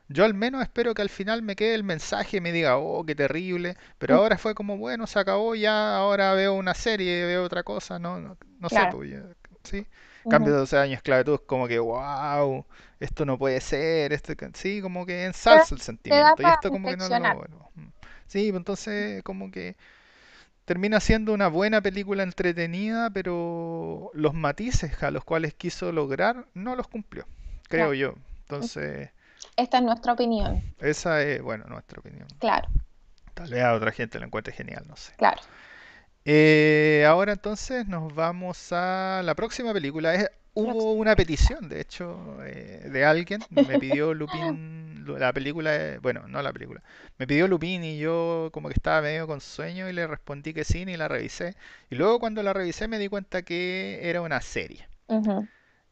yo 0.08 0.24
al 0.24 0.34
menos 0.34 0.62
espero 0.62 0.94
que 0.94 1.02
al 1.02 1.08
final 1.08 1.42
me 1.42 1.56
quede 1.56 1.74
el 1.74 1.84
mensaje 1.84 2.36
y 2.36 2.40
me 2.40 2.52
diga, 2.52 2.76
oh, 2.76 3.04
qué 3.04 3.14
terrible. 3.14 3.76
Pero 3.98 4.14
mm. 4.14 4.18
ahora 4.18 4.38
fue 4.38 4.54
como, 4.54 4.76
bueno, 4.76 5.06
se 5.06 5.18
acabó 5.18 5.54
ya, 5.54 5.96
ahora 5.96 6.34
veo 6.34 6.54
una 6.54 6.74
serie, 6.74 7.24
veo 7.24 7.44
otra 7.44 7.62
cosa, 7.62 7.98
no, 7.98 8.20
no, 8.20 8.36
sé, 8.68 8.80
pues, 8.92 9.22
¿sí? 9.62 9.86
Cambio 10.28 10.52
de 10.52 10.58
12 10.60 10.78
años 10.78 10.96
esclavitud 10.96 11.34
es 11.34 11.40
como 11.40 11.68
que, 11.68 11.78
wow, 11.78 12.64
esto 12.98 13.26
no 13.26 13.38
puede 13.38 13.60
ser, 13.60 14.12
esto, 14.12 14.32
sí, 14.54 14.80
como 14.80 15.04
que 15.04 15.24
ensalza 15.24 15.74
el 15.74 15.80
sentimiento. 15.80 16.42
Y 16.42 16.46
esto 16.46 16.70
como 16.70 16.88
que 16.88 16.96
no 16.96 17.08
lo... 17.08 17.34
Bueno, 17.34 17.70
mm. 17.74 17.88
sí, 18.26 18.50
pues 18.50 18.60
entonces 18.60 19.22
como 19.22 19.50
que 19.50 19.76
termina 20.64 21.00
siendo 21.00 21.32
una 21.34 21.48
buena 21.48 21.82
película 21.82 22.22
entretenida, 22.22 23.10
pero 23.10 24.10
los 24.14 24.32
matices 24.34 25.02
a 25.02 25.10
los 25.10 25.24
cuales 25.24 25.52
quiso 25.54 25.92
lograr 25.92 26.46
no 26.54 26.76
los 26.76 26.88
cumplió, 26.88 27.26
creo 27.68 27.94
yo. 27.94 28.14
Entonces... 28.42 29.10
Esta 29.56 29.78
es 29.78 29.84
nuestra 29.84 30.12
opinión. 30.12 30.62
Esa 30.80 31.22
es, 31.22 31.42
bueno, 31.42 31.64
nuestra 31.68 32.00
opinión. 32.00 32.26
Claro. 32.38 32.68
Tal 33.34 33.50
vez 33.50 33.62
a 33.62 33.74
otra 33.74 33.92
gente 33.92 34.18
lo 34.18 34.26
encuentre 34.26 34.52
genial, 34.52 34.84
no 34.86 34.96
sé. 34.96 35.12
Claro. 35.16 35.40
Eh, 36.24 37.04
ahora 37.06 37.32
entonces 37.32 37.86
nos 37.86 38.14
vamos 38.14 38.72
a 38.72 39.22
la 39.24 39.34
próxima 39.34 39.72
película. 39.72 40.14
Es, 40.14 40.30
hubo 40.54 40.92
una 40.92 41.16
petición, 41.16 41.68
de 41.68 41.80
hecho, 41.80 42.38
eh, 42.44 42.88
de 42.90 43.04
alguien. 43.04 43.42
Me 43.50 43.78
pidió 43.78 44.14
Lupin 44.14 45.04
la 45.18 45.32
película, 45.32 45.98
bueno, 46.00 46.26
no 46.28 46.42
la 46.42 46.52
película. 46.52 46.82
Me 47.18 47.26
pidió 47.26 47.46
Lupin 47.48 47.84
y 47.84 47.98
yo 47.98 48.50
como 48.52 48.68
que 48.68 48.74
estaba 48.74 49.02
medio 49.02 49.26
con 49.26 49.40
sueño 49.40 49.88
y 49.88 49.92
le 49.92 50.06
respondí 50.06 50.54
que 50.54 50.64
sí 50.64 50.80
y 50.80 50.96
la 50.96 51.08
revisé. 51.08 51.56
Y 51.90 51.96
luego 51.96 52.18
cuando 52.20 52.42
la 52.42 52.52
revisé 52.52 52.88
me 52.88 52.98
di 52.98 53.08
cuenta 53.08 53.42
que 53.42 54.00
era 54.02 54.22
una 54.22 54.40
serie. 54.40 54.88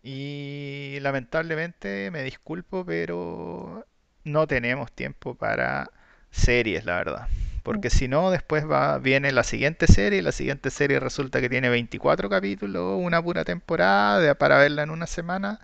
Y 0.02 0.98
lamentablemente 1.00 2.10
me 2.10 2.22
disculpo, 2.22 2.84
pero 2.84 3.86
no 4.24 4.46
tenemos 4.46 4.90
tiempo 4.92 5.34
para 5.34 5.90
series, 6.30 6.84
la 6.84 6.96
verdad. 6.96 7.28
Porque 7.62 7.90
si 7.90 8.08
no, 8.08 8.32
después 8.32 8.68
va, 8.68 8.98
viene 8.98 9.30
la 9.30 9.44
siguiente 9.44 9.86
serie 9.86 10.18
y 10.18 10.22
la 10.22 10.32
siguiente 10.32 10.70
serie 10.70 10.98
resulta 10.98 11.40
que 11.40 11.48
tiene 11.48 11.68
24 11.68 12.28
capítulos, 12.28 12.98
una 13.00 13.22
pura 13.22 13.44
temporada 13.44 14.34
para 14.34 14.58
verla 14.58 14.82
en 14.82 14.90
una 14.90 15.06
semana. 15.06 15.60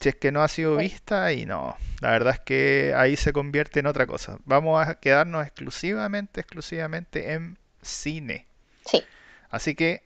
Si 0.00 0.08
es 0.08 0.16
que 0.16 0.32
no 0.32 0.42
ha 0.42 0.48
sido 0.48 0.76
vista 0.76 1.32
y 1.32 1.46
no, 1.46 1.76
la 2.00 2.10
verdad 2.10 2.34
es 2.34 2.40
que 2.40 2.94
ahí 2.96 3.16
se 3.16 3.32
convierte 3.32 3.80
en 3.80 3.86
otra 3.86 4.06
cosa. 4.06 4.38
Vamos 4.44 4.84
a 4.84 4.94
quedarnos 4.96 5.46
exclusivamente, 5.46 6.40
exclusivamente 6.40 7.34
en 7.34 7.58
cine. 7.82 8.46
Sí. 8.86 9.04
Así 9.50 9.74
que 9.74 10.02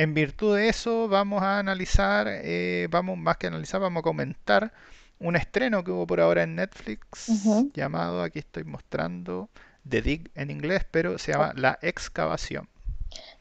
en 0.00 0.14
virtud 0.14 0.56
de 0.56 0.70
eso 0.70 1.08
vamos 1.08 1.42
a 1.42 1.58
analizar, 1.58 2.26
eh, 2.26 2.88
vamos 2.90 3.18
más 3.18 3.36
que 3.36 3.48
analizar, 3.48 3.82
vamos 3.82 4.00
a 4.00 4.02
comentar 4.02 4.72
un 5.18 5.36
estreno 5.36 5.84
que 5.84 5.90
hubo 5.90 6.06
por 6.06 6.22
ahora 6.22 6.42
en 6.42 6.54
Netflix 6.54 7.26
llamado, 7.74 8.22
aquí 8.22 8.38
estoy 8.38 8.64
mostrando, 8.64 9.50
The 9.86 10.00
Dig 10.00 10.30
en 10.34 10.50
inglés, 10.50 10.86
pero 10.90 11.18
se 11.18 11.32
llama 11.32 11.52
La 11.54 11.78
Excavación. 11.82 12.66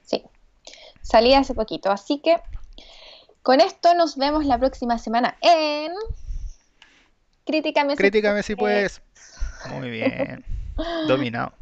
Sí, 0.04 0.26
salí 1.02 1.34
hace 1.34 1.54
poquito, 1.54 1.92
así 1.92 2.20
que 2.20 2.36
con 3.42 3.62
esto 3.62 3.94
nos 3.94 4.18
vemos 4.18 4.44
la 4.44 4.58
próxima 4.58 4.98
semana 4.98 5.38
en 5.40 5.94
Críticame, 7.46 7.96
Críticame 7.96 8.44
si 8.44 8.58
puedes. 8.58 9.02
Muy 9.70 9.90
bien, 9.90 10.44
dominado. 11.08 11.54